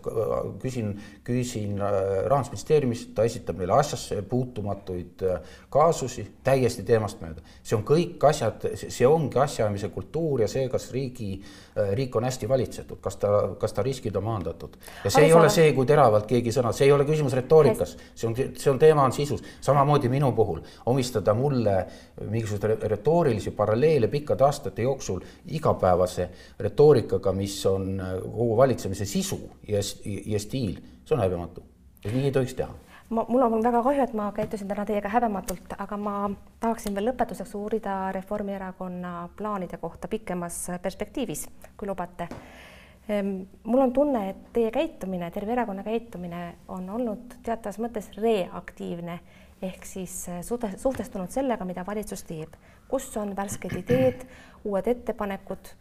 küsin, 0.58 0.90
küsin 1.24 1.78
äh, 1.78 1.98
Rahandusministeeriumist, 2.26 3.12
ta 3.14 3.26
esitab 3.28 3.60
meile 3.60 3.76
asjasse 3.78 4.22
puutumatuid 4.26 5.22
äh, 5.22 5.52
kaasusi 5.70 6.26
täiesti 6.44 6.82
teemast 6.88 7.22
mööda. 7.22 7.44
see 7.62 7.76
on 7.78 7.84
kõik 7.86 8.26
asjad, 8.26 8.66
see 8.80 9.06
ongi 9.06 9.38
asjaajamise 9.38 9.92
kultuur 9.94 10.42
ja 10.42 10.48
see, 10.50 10.66
kas 10.72 10.88
riigi, 10.96 11.30
äh, 11.76 11.92
riik 11.94 12.18
on 12.18 12.26
hästi 12.26 12.50
valitsetud, 12.50 12.98
kas 13.04 13.20
ta, 13.22 13.32
kas 13.60 13.76
ta 13.76 13.86
riskid 13.86 14.18
on 14.18 14.26
maandatud. 14.26 14.76
ja 15.04 15.14
see 15.14 15.22
Aga 15.22 15.30
ei 15.30 15.38
ole 15.38 15.52
see, 15.54 15.70
kui 15.78 15.86
teravalt 15.86 16.26
keegi 16.26 16.56
sõna, 16.58 16.74
see 16.74 16.88
ei 16.88 16.96
ole 16.96 17.06
küsimus 17.06 17.38
retoorikas, 17.38 17.94
see 18.14 18.32
on, 18.32 18.34
see 18.34 18.74
on 18.74 18.82
teema 18.82 19.06
on 19.06 19.14
sisus, 19.14 19.46
samamoodi 19.62 20.10
minu 20.10 20.34
puhul. 20.34 20.58
Omistada 20.90 21.34
mulle 21.38 21.78
mingisuguseid 22.26 22.88
retoorilisi 22.90 23.54
paralleele 23.54 24.10
pikkade 24.10 24.39
pikkade 24.40 24.48
aastate 24.48 24.83
jooksul 24.83 25.20
igapäevase 25.46 26.31
retoorikaga, 26.59 27.33
mis 27.33 27.66
on 27.66 28.00
äh, 28.00 28.14
kogu 28.22 28.57
valitsemise 28.57 29.05
sisu 29.05 29.50
ja, 29.68 29.81
ja 30.26 30.38
stiil, 30.38 30.81
see 31.05 31.14
on 31.14 31.20
häbematu. 31.20 31.62
nii 32.05 32.24
ei 32.24 32.33
tohiks 32.33 32.55
teha 32.55 32.72
ma, 33.11 33.26
mul 33.29 33.42
on 33.42 33.62
väga 33.62 33.83
kahju, 33.83 34.03
et 34.03 34.14
ma 34.14 34.33
käitusin 34.33 34.68
täna 34.68 34.87
teiega 34.87 35.09
häbematult, 35.09 35.74
aga 35.79 35.96
ma 35.96 36.31
tahaksin 36.61 36.94
veel 36.94 37.11
lõpetuseks 37.11 37.55
uurida 37.55 38.12
Reformierakonna 38.12 39.29
plaanide 39.37 39.76
kohta 39.76 40.09
pikemas 40.09 40.70
perspektiivis, 40.83 41.48
kui 41.76 41.88
lubate. 41.88 42.29
Ehm, 43.09 43.42
mul 43.64 43.83
on 43.83 43.92
tunne, 43.92 44.29
et 44.31 44.53
teie 44.53 44.70
käitumine, 44.70 45.31
terve 45.31 45.53
erakonna 45.53 45.83
käitumine 45.83 46.55
on 46.68 46.88
olnud 46.90 47.37
teatavas 47.42 47.81
mõttes 47.83 48.12
reaktiivne 48.16 49.18
ehk 49.62 49.85
siis 49.85 50.29
äh, 50.29 50.40
suhtestunud 50.77 51.31
sellega, 51.31 51.64
mida 51.64 51.85
valitsus 51.87 52.25
teeb. 52.29 52.57
Kus 52.88 53.11
on 53.20 53.37
värsked 53.37 53.77
ideed, 53.79 54.25
uued 54.64 54.88
ettepanekud, 54.90 55.75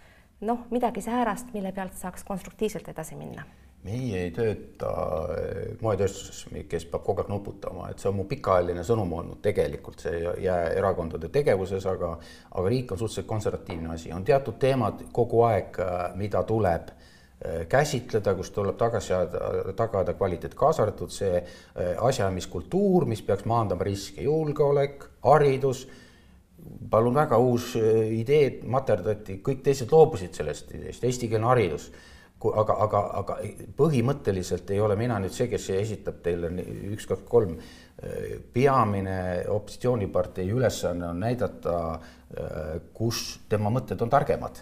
noh, 0.46 0.68
midagi 0.72 1.02
säärast, 1.02 1.54
mille 1.54 1.72
pealt 1.72 1.98
saaks 1.98 2.24
konstruktiivselt 2.28 2.92
edasi 2.92 3.18
minna. 3.20 3.48
Meie 3.80 4.26
ei 4.26 4.32
tööta 4.36 4.90
eh, 5.38 5.60
moetööstuses, 5.80 6.50
kes 6.68 6.84
peab 6.92 7.06
kogu 7.06 7.24
aeg 7.24 7.30
nuputama, 7.32 7.86
et 7.88 8.02
see 8.02 8.10
on 8.10 8.18
mu 8.18 8.26
pikaajaline 8.28 8.84
sõnum 8.84 9.14
olnud, 9.22 9.40
tegelikult 9.46 10.04
see 10.04 10.18
ei 10.18 10.50
jää 10.50 10.74
erakondade 10.82 11.30
tegevuses, 11.32 11.88
aga 11.88 12.18
aga 12.20 12.74
riik 12.74 12.92
on 12.92 13.00
suhteliselt 13.00 13.30
konservatiivne 13.30 13.94
asi, 13.94 14.12
on 14.12 14.28
teatud 14.28 14.60
teemad 14.60 15.06
kogu 15.16 15.46
aeg, 15.48 15.80
eh, 15.80 15.96
mida 16.20 16.44
tuleb 16.44 16.92
eh, 16.92 17.08
käsitleda, 17.72 18.34
kus 18.36 18.50
tuleb 18.52 18.76
tagasi 18.76 19.14
ajada, 19.16 19.72
tagada 19.80 20.12
kvaliteet, 20.14 20.58
kaasa 20.60 20.84
arvatud 20.84 21.14
see 21.14 21.40
asjaajamiskultuur, 21.80 23.06
mis 23.08 23.22
peaks 23.24 23.48
maandama 23.48 23.88
riske, 23.88 24.26
julgeolek, 24.26 25.06
haridus 25.24 25.86
palun 26.90 27.16
väga, 27.16 27.38
uus 27.38 27.74
äh, 27.80 28.06
idee 28.20 28.60
materdati, 28.70 29.40
kõik 29.46 29.64
teised 29.66 29.92
loobusid 29.94 30.36
sellest 30.38 30.74
ideest, 30.76 31.04
eestikeelne 31.06 31.52
haridus. 31.52 31.92
aga, 32.40 32.76
aga, 32.86 33.00
aga 33.20 33.36
põhimõtteliselt 33.76 34.70
ei 34.72 34.80
ole 34.80 34.96
mina 34.96 35.18
nüüd 35.20 35.34
see, 35.36 35.50
kes 35.52 35.70
esitab 35.76 36.22
teile 36.24 36.52
üks, 36.94 37.06
kaks, 37.06 37.26
kolm. 37.28 37.58
Peamine 38.54 39.44
opositsioonipartei 39.52 40.46
ülesanne 40.56 41.10
on 41.10 41.20
näidata, 41.20 41.74
kus 42.96 43.42
tema 43.52 43.68
mõtted 43.76 44.00
on 44.00 44.14
targemad 44.14 44.62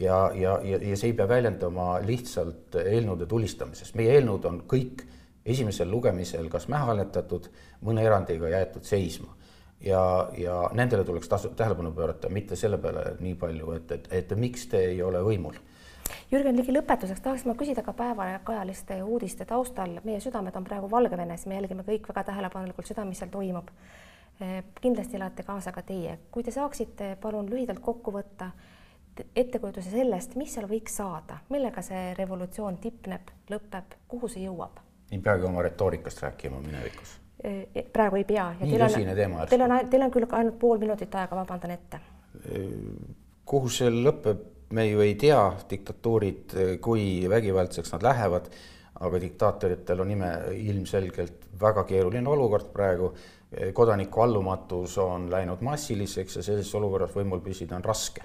ja, 0.00 0.30
ja, 0.34 0.58
ja, 0.62 0.78
ja 0.82 0.96
see 0.96 1.12
ei 1.12 1.16
pea 1.16 1.28
väljendama 1.28 1.98
lihtsalt 2.06 2.78
eelnõude 2.82 3.26
tulistamises, 3.26 3.94
meie 3.98 4.18
eelnõud 4.18 4.46
on 4.48 4.60
kõik 4.70 5.04
esimesel 5.48 5.90
lugemisel 5.90 6.48
kas 6.52 6.68
maha 6.68 6.92
hääletatud, 6.92 7.48
mõne 7.86 8.04
erandiga 8.04 8.50
jäetud 8.52 8.84
seisma. 8.84 9.34
Ja, 9.80 10.28
ja 10.34 10.64
nendele 10.74 11.04
tuleks 11.06 11.28
tasu, 11.30 11.52
tähelepanu 11.54 11.92
pöörata, 11.94 12.28
mitte 12.28 12.56
selle 12.58 12.80
peale 12.82 13.12
nii 13.20 13.36
palju, 13.38 13.72
et, 13.76 13.92
et, 13.94 14.08
et 14.12 14.32
miks 14.36 14.66
te 14.66 14.80
ei 14.90 15.02
ole 15.02 15.22
võimul. 15.22 15.54
Jürgen 16.32 16.56
Ligi, 16.56 16.72
lõpetuseks 16.74 17.22
tahaks 17.22 17.44
ma 17.46 17.54
küsida 17.56 17.84
ka 17.86 17.92
päevakajaliste 17.96 18.98
uudiste 19.04 19.46
taustal, 19.48 20.00
meie 20.04 20.20
südamed 20.24 20.56
on 20.58 20.66
praegu 20.66 20.90
Valgevenes, 20.90 21.46
me 21.46 21.60
jälgime 21.60 21.84
kõik 21.86 22.08
väga 22.10 22.24
tähelepanelikult 22.32 22.90
seda, 22.90 23.04
mis 23.06 23.20
seal 23.22 23.30
toimub. 23.30 23.70
Eh, 24.40 24.58
kindlasti 24.80 25.16
elate 25.18 25.46
kaasa 25.46 25.72
ka 25.74 25.82
teie, 25.86 26.18
kui 26.34 26.42
te 26.42 26.54
saaksite 26.54 27.14
palun 27.22 27.48
lühidalt 27.50 27.80
kokku 27.84 28.12
võtta 28.14 28.50
ettekujutuse 29.36 29.90
sellest, 29.90 30.36
mis 30.36 30.54
seal 30.54 30.68
võiks 30.70 30.98
saada, 31.00 31.40
millega 31.50 31.82
see 31.82 32.12
revolutsioon 32.18 32.78
tipneb, 32.82 33.32
lõpeb, 33.50 33.96
kuhu 34.08 34.28
see 34.28 34.44
jõuab? 34.48 34.84
ei 35.12 35.22
peagi 35.24 35.46
oma 35.48 35.62
retoorikast 35.64 36.20
rääkima 36.22 36.60
minevikus 36.60 37.16
Eh, 37.44 37.84
praegu 37.92 38.18
ei 38.18 38.24
pea. 38.26 38.48
nii 38.58 38.78
tõsine 38.80 39.14
teema. 39.14 39.44
Teil 39.46 39.62
on, 39.62 39.74
teil 39.90 40.02
on 40.02 40.10
küll 40.10 40.26
ainult 40.34 40.56
pool 40.58 40.80
minutit 40.82 41.12
aega, 41.14 41.36
vabandan 41.38 41.70
ette. 41.70 42.00
Eh, 42.40 42.64
kuhu 43.46 43.70
see 43.70 43.92
lõpeb, 43.94 44.40
me 44.74 44.88
ju 44.88 45.04
ei 45.04 45.14
tea, 45.14 45.44
diktatuurid, 45.70 46.56
eh, 46.56 46.72
kui 46.82 47.28
vägivaldseks 47.30 47.94
nad 47.94 48.02
lähevad, 48.08 48.50
aga 48.98 49.20
diktaatoritel 49.22 50.02
on 50.02 50.10
ime 50.10 50.32
ilmselgelt 50.64 51.46
väga 51.60 51.84
keeruline 51.84 52.28
olukord 52.28 52.72
praegu. 52.74 53.12
kodaniku 53.72 54.20
allumatus 54.20 54.98
on 54.98 55.30
läinud 55.30 55.62
massiliseks 55.64 56.34
ja 56.36 56.42
sellises 56.42 56.74
olukorras 56.74 57.14
võimul 57.16 57.40
püsida 57.40 57.76
on 57.76 57.84
raske. 57.84 58.20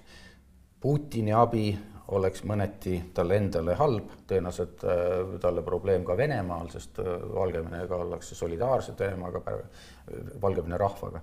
Putini 0.83 1.31
abi 1.31 1.69
oleks 2.11 2.41
mõneti 2.43 2.97
talle 3.15 3.37
endale 3.39 3.77
halb, 3.79 4.09
tõenäoliselt 4.27 4.83
äh, 4.83 5.37
talle 5.39 5.63
probleem 5.63 6.03
ka 6.03 6.17
Venemaal, 6.19 6.67
sest 6.73 6.99
äh, 6.99 7.07
Valgevenega 7.33 7.99
ollakse 8.03 8.35
solidaarsed 8.35 8.99
Venemaaga, 8.99 9.57
Valgevene 10.41 10.77
rahvaga. 10.77 11.21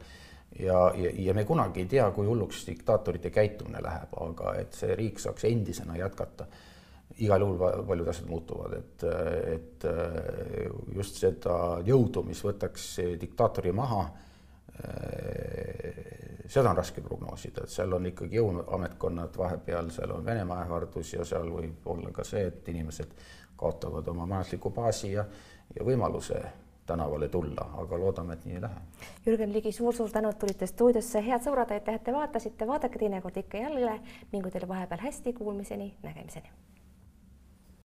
ja, 0.59 0.79
ja, 0.97 1.11
ja 1.27 1.35
me 1.35 1.45
kunagi 1.45 1.85
ei 1.85 1.91
tea, 1.93 2.09
kui 2.17 2.27
hulluks 2.27 2.65
diktaatorite 2.71 3.31
käitumine 3.31 3.83
läheb, 3.85 4.17
aga 4.25 4.55
et 4.63 4.81
see 4.81 4.97
riik 4.97 5.21
saaks 5.21 5.45
endisena 5.45 5.99
jätkata, 6.01 6.49
igal 7.21 7.45
juhul 7.45 7.85
paljud 7.87 8.09
asjad 8.09 8.33
muutuvad, 8.33 8.79
et, 8.81 9.07
et 9.59 9.87
äh, 9.93 10.73
just 10.97 11.21
seda 11.21 11.61
jõudu, 11.85 12.25
mis 12.27 12.41
võtaks 12.49 12.95
diktaatori 13.21 13.77
maha 13.77 14.07
seda 16.51 16.71
on 16.71 16.77
raske 16.77 17.01
prognoosida, 17.01 17.65
et 17.65 17.71
seal 17.71 17.93
on 17.93 18.07
ikkagi 18.11 18.41
jõuametkonnad 18.41 19.37
vahepeal, 19.39 19.91
seal 19.95 20.15
on 20.17 20.25
Venemaa 20.27 20.65
ähvardus 20.65 21.13
ja 21.15 21.25
seal 21.25 21.51
võib 21.53 21.87
olla 21.93 22.11
ka 22.15 22.25
see, 22.27 22.47
et 22.51 22.69
inimesed 22.73 23.13
kaotavad 23.61 24.09
oma 24.09 24.27
majandusliku 24.27 24.73
baasi 24.75 25.13
ja, 25.13 25.25
ja 25.77 25.87
võimaluse 25.87 26.41
tänavale 26.91 27.29
tulla, 27.29 27.69
aga 27.83 27.99
loodame, 28.03 28.35
et 28.35 28.49
nii 28.49 28.57
ei 28.59 28.65
lähe. 28.65 28.81
Jürgen 29.27 29.53
Ligi 29.53 29.71
suur,, 29.73 29.95
suur-suur 29.95 30.17
tänu, 30.17 30.33
et 30.35 30.41
tulite 30.43 30.67
stuudiosse, 30.67 31.23
head 31.23 31.45
sõbrad, 31.45 31.71
aitäh, 31.77 32.01
et 32.01 32.05
te 32.09 32.15
vaatasite, 32.17 32.67
vaadake 32.67 32.99
teinekord 32.99 33.39
ikka 33.45 33.63
jälle, 33.63 34.01
mingu 34.33 34.51
teile 34.51 34.69
vahepeal 34.69 35.07
hästi, 35.07 35.37
kuulmiseni, 35.39 35.93
nägemiseni 36.03 36.51